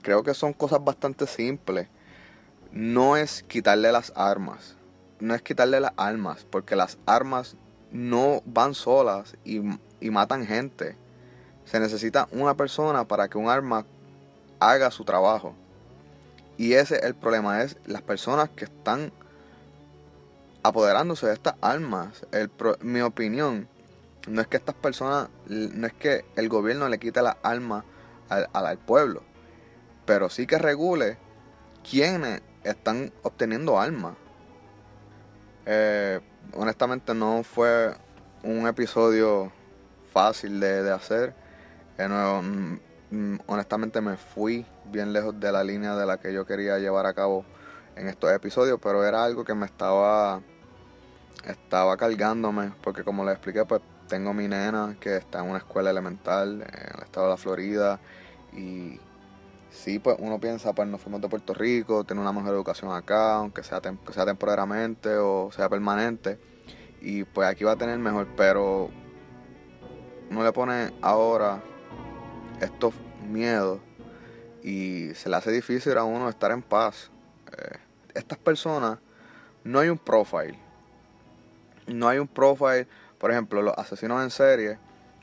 Creo 0.00 0.22
que 0.22 0.32
son 0.32 0.54
cosas 0.54 0.82
bastante 0.82 1.26
simples. 1.26 1.88
No 2.72 3.16
es 3.16 3.42
quitarle 3.42 3.92
las 3.92 4.12
armas, 4.16 4.76
no 5.20 5.34
es 5.34 5.42
quitarle 5.42 5.80
las 5.80 5.92
armas, 5.96 6.46
porque 6.48 6.74
las 6.74 6.98
armas 7.04 7.56
no 7.90 8.42
van 8.46 8.74
solas 8.74 9.36
y, 9.44 9.60
y 10.00 10.10
matan 10.10 10.46
gente. 10.46 10.96
Se 11.66 11.78
necesita 11.78 12.28
una 12.32 12.54
persona 12.54 13.06
para 13.06 13.28
que 13.28 13.36
un 13.36 13.50
arma 13.50 13.84
haga 14.58 14.90
su 14.90 15.04
trabajo. 15.04 15.54
Y 16.56 16.72
ese 16.72 16.96
es 16.96 17.02
el 17.02 17.14
problema, 17.14 17.62
es 17.62 17.76
las 17.84 18.00
personas 18.00 18.48
que 18.48 18.64
están 18.64 19.12
apoderándose 20.68 21.26
de 21.26 21.34
estas 21.34 21.54
armas. 21.60 22.26
Mi 22.80 23.00
opinión, 23.00 23.68
no 24.28 24.40
es 24.40 24.46
que 24.46 24.56
estas 24.56 24.74
personas, 24.74 25.28
no 25.48 25.86
es 25.86 25.92
que 25.92 26.24
el 26.36 26.48
gobierno 26.48 26.88
le 26.88 26.98
quite 26.98 27.22
las 27.22 27.36
armas 27.42 27.84
al, 28.28 28.48
al, 28.52 28.78
pueblo, 28.78 29.22
pero 30.04 30.28
sí 30.28 30.46
que 30.46 30.58
regule 30.58 31.18
quiénes 31.88 32.42
están 32.64 33.12
obteniendo 33.22 33.78
armas. 33.78 34.14
Eh, 35.66 36.20
honestamente 36.54 37.14
no 37.14 37.42
fue 37.42 37.94
un 38.42 38.66
episodio 38.66 39.52
fácil 40.12 40.60
de, 40.60 40.82
de 40.82 40.92
hacer. 40.92 41.34
No, 41.98 42.42
Mm, 43.10 43.36
honestamente 43.46 44.00
me 44.00 44.16
fui 44.16 44.66
bien 44.86 45.12
lejos 45.12 45.38
de 45.38 45.52
la 45.52 45.62
línea 45.62 45.94
de 45.94 46.06
la 46.06 46.18
que 46.18 46.32
yo 46.32 46.44
quería 46.44 46.78
llevar 46.78 47.06
a 47.06 47.14
cabo 47.14 47.44
en 47.94 48.08
estos 48.08 48.32
episodios, 48.32 48.80
pero 48.82 49.04
era 49.04 49.22
algo 49.22 49.44
que 49.44 49.54
me 49.54 49.64
estaba 49.66 50.42
estaba 51.46 51.96
cargándome 51.96 52.72
porque 52.82 53.04
como 53.04 53.24
les 53.24 53.34
expliqué, 53.34 53.64
pues 53.64 53.80
tengo 54.08 54.32
mi 54.34 54.48
nena 54.48 54.96
que 55.00 55.16
está 55.16 55.40
en 55.40 55.50
una 55.50 55.58
escuela 55.58 55.90
elemental 55.90 56.62
en 56.62 56.96
el 56.96 57.02
estado 57.02 57.26
de 57.26 57.32
la 57.32 57.36
Florida 57.36 58.00
y 58.52 59.00
sí, 59.70 59.98
pues 59.98 60.16
uno 60.18 60.40
piensa, 60.40 60.72
pues 60.72 60.88
nos 60.88 61.00
fuimos 61.00 61.20
de 61.20 61.28
Puerto 61.28 61.54
Rico, 61.54 62.04
tener 62.04 62.20
una 62.20 62.32
mejor 62.32 62.54
educación 62.54 62.92
acá, 62.94 63.36
aunque 63.36 63.62
sea, 63.62 63.80
sea 64.12 64.26
temporalmente 64.26 65.16
o 65.16 65.50
sea 65.52 65.68
permanente, 65.68 66.38
y 67.00 67.24
pues 67.24 67.48
aquí 67.48 67.64
va 67.64 67.72
a 67.72 67.76
tener 67.76 67.98
mejor, 67.98 68.28
pero 68.36 68.90
uno 70.30 70.44
le 70.44 70.52
pone 70.52 70.92
ahora 71.02 71.62
estos 72.60 72.94
miedos 73.28 73.80
y 74.62 75.14
se 75.14 75.28
le 75.28 75.36
hace 75.36 75.52
difícil 75.52 75.96
a 75.98 76.04
uno 76.04 76.28
estar 76.28 76.50
en 76.50 76.62
paz. 76.62 77.10
Eh, 77.56 77.78
estas 78.14 78.38
personas, 78.38 78.98
no 79.62 79.78
hay 79.78 79.88
un 79.88 79.98
profile. 79.98 80.58
No 81.86 82.08
hay 82.08 82.18
un 82.18 82.28
profile. 82.28 82.86
Por 83.18 83.30
ejemplo, 83.30 83.62
los 83.62 83.76
asesinos 83.76 84.22
en 84.22 84.30
serie 84.30 84.78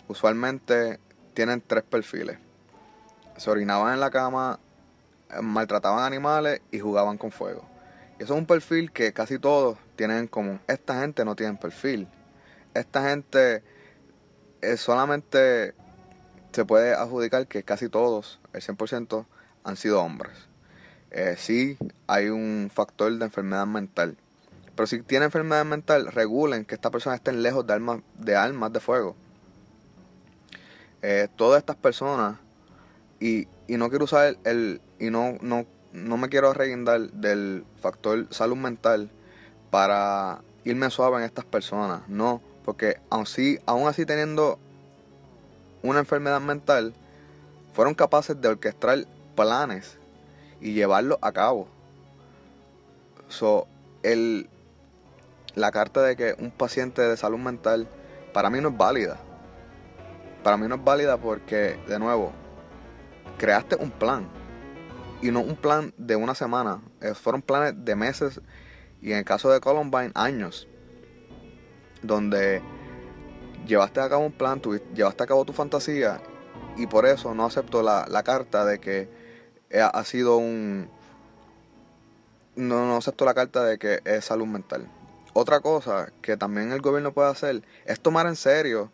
usualmente 0.07 0.99
tienen 1.33 1.61
tres 1.65 1.83
perfiles. 1.83 2.37
Se 3.37 3.49
orinaban 3.49 3.93
en 3.93 3.99
la 3.99 4.11
cama, 4.11 4.59
eh, 5.29 5.41
maltrataban 5.41 6.03
animales 6.03 6.61
y 6.71 6.79
jugaban 6.79 7.17
con 7.17 7.31
fuego. 7.31 7.65
Y 8.19 8.23
eso 8.23 8.33
es 8.33 8.39
un 8.39 8.45
perfil 8.45 8.91
que 8.91 9.13
casi 9.13 9.39
todos 9.39 9.77
tienen 9.95 10.17
en 10.17 10.27
común. 10.27 10.61
Esta 10.67 10.99
gente 11.01 11.25
no 11.25 11.35
tiene 11.35 11.57
perfil. 11.57 12.07
Esta 12.73 13.09
gente 13.09 13.63
es 14.61 14.79
solamente 14.79 15.73
se 16.53 16.65
puede 16.65 16.93
adjudicar 16.93 17.47
que 17.47 17.63
casi 17.63 17.89
todos, 17.89 18.39
el 18.53 18.61
100%, 18.61 19.25
han 19.63 19.75
sido 19.75 20.01
hombres. 20.01 20.33
Eh, 21.11 21.35
sí 21.37 21.77
hay 22.07 22.29
un 22.29 22.69
factor 22.73 23.11
de 23.11 23.25
enfermedad 23.25 23.65
mental. 23.65 24.17
Pero 24.75 24.87
si 24.87 25.01
tiene 25.01 25.25
enfermedad 25.25 25.65
mental, 25.65 26.07
regulen 26.07 26.65
que 26.65 26.75
esta 26.75 26.89
persona 26.89 27.15
estén 27.15 27.43
lejos 27.43 27.65
de 27.67 27.73
armas 27.73 28.01
de, 28.17 28.35
armas 28.35 28.73
de 28.73 28.79
fuego. 28.79 29.15
Eh, 31.01 31.27
todas 31.35 31.59
estas 31.59 31.75
personas, 31.75 32.37
y, 33.19 33.47
y 33.67 33.77
no 33.77 33.89
quiero 33.89 34.05
usar 34.05 34.37
el, 34.45 34.81
y 34.99 35.09
no, 35.09 35.37
no, 35.41 35.65
no 35.91 36.17
me 36.17 36.29
quiero 36.29 36.49
arreguindar 36.49 37.11
del 37.11 37.65
factor 37.81 38.27
salud 38.31 38.57
mental 38.57 39.11
para 39.69 40.41
irme 40.65 40.89
suave 40.89 41.17
en 41.17 41.23
estas 41.23 41.45
personas. 41.45 42.07
No, 42.07 42.41
porque 42.65 42.97
aun, 43.09 43.25
sí, 43.25 43.59
aún 43.65 43.87
así 43.87 44.05
teniendo 44.05 44.57
una 45.83 45.99
enfermedad 45.99 46.41
mental, 46.41 46.93
fueron 47.73 47.93
capaces 47.93 48.39
de 48.39 48.47
orquestar 48.47 49.05
planes 49.35 49.97
y 50.61 50.73
llevarlos 50.73 51.17
a 51.21 51.31
cabo. 51.31 51.67
So, 53.27 53.67
el, 54.03 54.49
la 55.55 55.71
carta 55.71 56.01
de 56.01 56.15
que 56.15 56.35
un 56.39 56.51
paciente 56.51 57.01
de 57.01 57.17
salud 57.17 57.37
mental 57.37 57.87
para 58.33 58.49
mí 58.49 58.59
no 58.61 58.69
es 58.69 58.77
válida. 58.77 59.17
Para 60.43 60.57
mí 60.57 60.67
no 60.67 60.75
es 60.75 60.83
válida 60.83 61.17
porque, 61.17 61.79
de 61.87 61.99
nuevo, 61.99 62.33
creaste 63.37 63.75
un 63.75 63.91
plan. 63.91 64.27
Y 65.21 65.31
no 65.31 65.39
un 65.39 65.55
plan 65.55 65.93
de 65.97 66.15
una 66.15 66.35
semana. 66.35 66.81
Eh, 67.01 67.13
fueron 67.13 67.41
planes 67.41 67.73
de 67.85 67.95
meses 67.95 68.41
y 69.01 69.11
en 69.11 69.19
el 69.19 69.25
caso 69.25 69.51
de 69.51 69.61
Columbine, 69.61 70.11
años. 70.15 70.67
Donde 72.01 72.61
llevaste 73.65 74.01
a 74.01 74.09
cabo 74.09 74.25
un 74.25 74.33
plan, 74.33 74.61
llevaste 74.93 75.23
a 75.23 75.27
cabo 75.27 75.45
tu 75.45 75.53
fantasía 75.53 76.19
y 76.75 76.87
por 76.87 77.05
eso 77.05 77.33
no 77.33 77.45
acepto 77.45 77.81
la, 77.81 78.23
carta 78.23 78.65
de 78.65 78.79
que 78.79 79.09
ha 79.79 80.03
sido 80.03 80.37
un... 80.37 80.89
No, 82.55 82.85
no 82.85 82.97
acepto 82.97 83.25
la 83.25 83.33
carta 83.33 83.63
de 83.63 83.77
que 83.77 84.01
es 84.03 84.25
salud 84.25 84.45
mental. 84.45 84.89
Otra 85.33 85.61
cosa 85.61 86.11
que 86.21 86.37
también 86.37 86.71
el 86.71 86.81
gobierno 86.81 87.11
puede 87.11 87.31
hacer 87.31 87.63
es 87.85 87.99
tomar 87.99 88.27
en 88.27 88.35
serio 88.35 88.91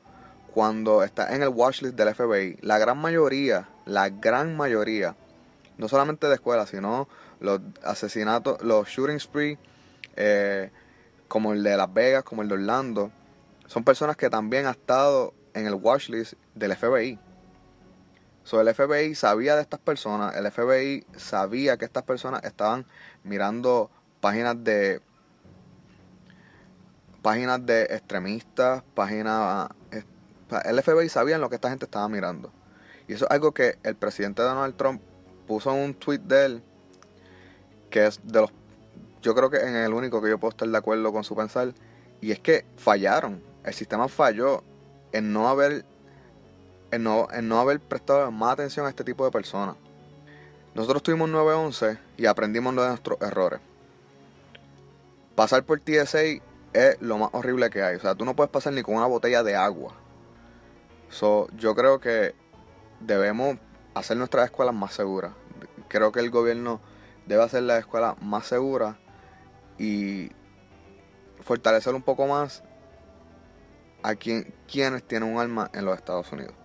cuando 0.53 1.03
está 1.03 1.35
en 1.35 1.43
el 1.43 1.49
watchlist 1.49 1.95
del 1.95 2.15
FBI. 2.15 2.57
La 2.61 2.77
gran 2.77 2.97
mayoría, 2.97 3.67
la 3.85 4.09
gran 4.09 4.55
mayoría, 4.55 5.15
no 5.77 5.89
solamente 5.89 6.27
de 6.27 6.35
escuelas, 6.35 6.69
sino 6.69 7.09
los 7.41 7.59
asesinatos, 7.83 8.61
los 8.63 8.87
shooting 8.87 9.19
spree, 9.19 9.57
eh, 10.15 10.71
como 11.27 11.53
el 11.53 11.61
de 11.61 11.75
Las 11.75 11.93
Vegas, 11.93 12.23
como 12.23 12.41
el 12.41 12.47
de 12.47 12.55
Orlando, 12.55 13.11
son 13.67 13.83
personas 13.83 14.15
que 14.15 14.29
también 14.29 14.65
han 14.65 14.71
estado 14.71 15.33
en 15.53 15.67
el 15.67 15.73
watchlist 15.73 16.33
del 16.55 16.75
FBI. 16.75 17.19
So, 18.43 18.61
el 18.61 18.73
FBI 18.73 19.13
sabía 19.13 19.55
de 19.55 19.61
estas 19.61 19.79
personas, 19.79 20.35
el 20.35 20.49
FBI 20.49 21.05
sabía 21.17 21.77
que 21.77 21.85
estas 21.85 22.03
personas 22.03 22.43
estaban 22.43 22.85
mirando 23.23 23.91
páginas 24.21 24.63
de 24.63 25.01
páginas 27.21 27.65
de 27.65 27.83
extremistas, 27.83 28.83
páginas 28.93 29.69
el 30.65 30.81
FBI 30.81 31.09
sabía 31.09 31.37
lo 31.37 31.49
que 31.49 31.55
esta 31.55 31.69
gente 31.69 31.85
estaba 31.85 32.07
mirando. 32.09 32.51
Y 33.07 33.13
eso 33.13 33.25
es 33.25 33.31
algo 33.31 33.51
que 33.51 33.77
el 33.83 33.95
presidente 33.95 34.41
Donald 34.41 34.75
Trump 34.75 35.01
puso 35.47 35.73
en 35.73 35.83
un 35.83 35.93
tweet 35.93 36.19
de 36.19 36.45
él 36.45 36.63
que 37.89 38.05
es 38.05 38.19
de 38.23 38.41
los 38.41 38.51
yo 39.21 39.35
creo 39.35 39.49
que 39.49 39.57
en 39.57 39.75
el 39.75 39.93
único 39.93 40.21
que 40.21 40.29
yo 40.29 40.39
puedo 40.39 40.51
estar 40.51 40.67
de 40.67 40.77
acuerdo 40.77 41.11
con 41.11 41.23
su 41.23 41.35
pensar 41.35 41.73
y 42.21 42.31
es 42.31 42.39
que 42.39 42.65
fallaron 42.77 43.41
el 43.63 43.73
sistema 43.73 44.07
falló 44.07 44.63
en 45.11 45.33
no 45.33 45.49
haber 45.49 45.85
en 46.91 47.03
no, 47.03 47.27
en 47.31 47.47
no 47.47 47.59
haber 47.59 47.79
prestado 47.79 48.31
más 48.31 48.53
atención 48.53 48.85
a 48.85 48.89
este 48.89 49.03
tipo 49.03 49.25
de 49.25 49.31
personas. 49.31 49.75
Nosotros 50.73 51.03
tuvimos 51.03 51.29
911 51.29 51.97
y 52.17 52.25
aprendimos 52.25 52.75
de 52.75 52.87
nuestros 52.87 53.19
errores. 53.21 53.59
Pasar 55.35 55.63
por 55.63 55.79
TSA 55.79 56.19
es 56.73 57.01
lo 57.01 57.17
más 57.17 57.29
horrible 57.33 57.69
que 57.69 57.83
hay. 57.83 57.95
O 57.95 57.99
sea, 57.99 58.15
tú 58.15 58.25
no 58.25 58.35
puedes 58.35 58.51
pasar 58.51 58.73
ni 58.73 58.81
con 58.81 58.95
una 58.95 59.05
botella 59.05 59.43
de 59.43 59.55
agua. 59.55 59.93
So, 61.09 61.47
yo 61.55 61.75
creo 61.75 61.99
que 61.99 62.35
debemos 62.99 63.57
hacer 63.93 64.17
nuestras 64.17 64.45
escuelas 64.45 64.75
más 64.75 64.93
seguras. 64.93 65.31
Creo 65.87 66.11
que 66.11 66.19
el 66.19 66.29
gobierno 66.29 66.81
debe 67.25 67.43
hacer 67.43 67.63
las 67.63 67.79
escuelas 67.79 68.21
más 68.21 68.45
seguras 68.45 68.95
y 69.77 70.31
fortalecer 71.41 71.95
un 71.95 72.01
poco 72.01 72.27
más 72.27 72.63
a 74.03 74.15
quien, 74.15 74.53
quienes 74.71 75.03
tienen 75.03 75.33
un 75.33 75.39
arma 75.39 75.69
en 75.73 75.85
los 75.85 75.97
Estados 75.97 76.31
Unidos. 76.31 76.58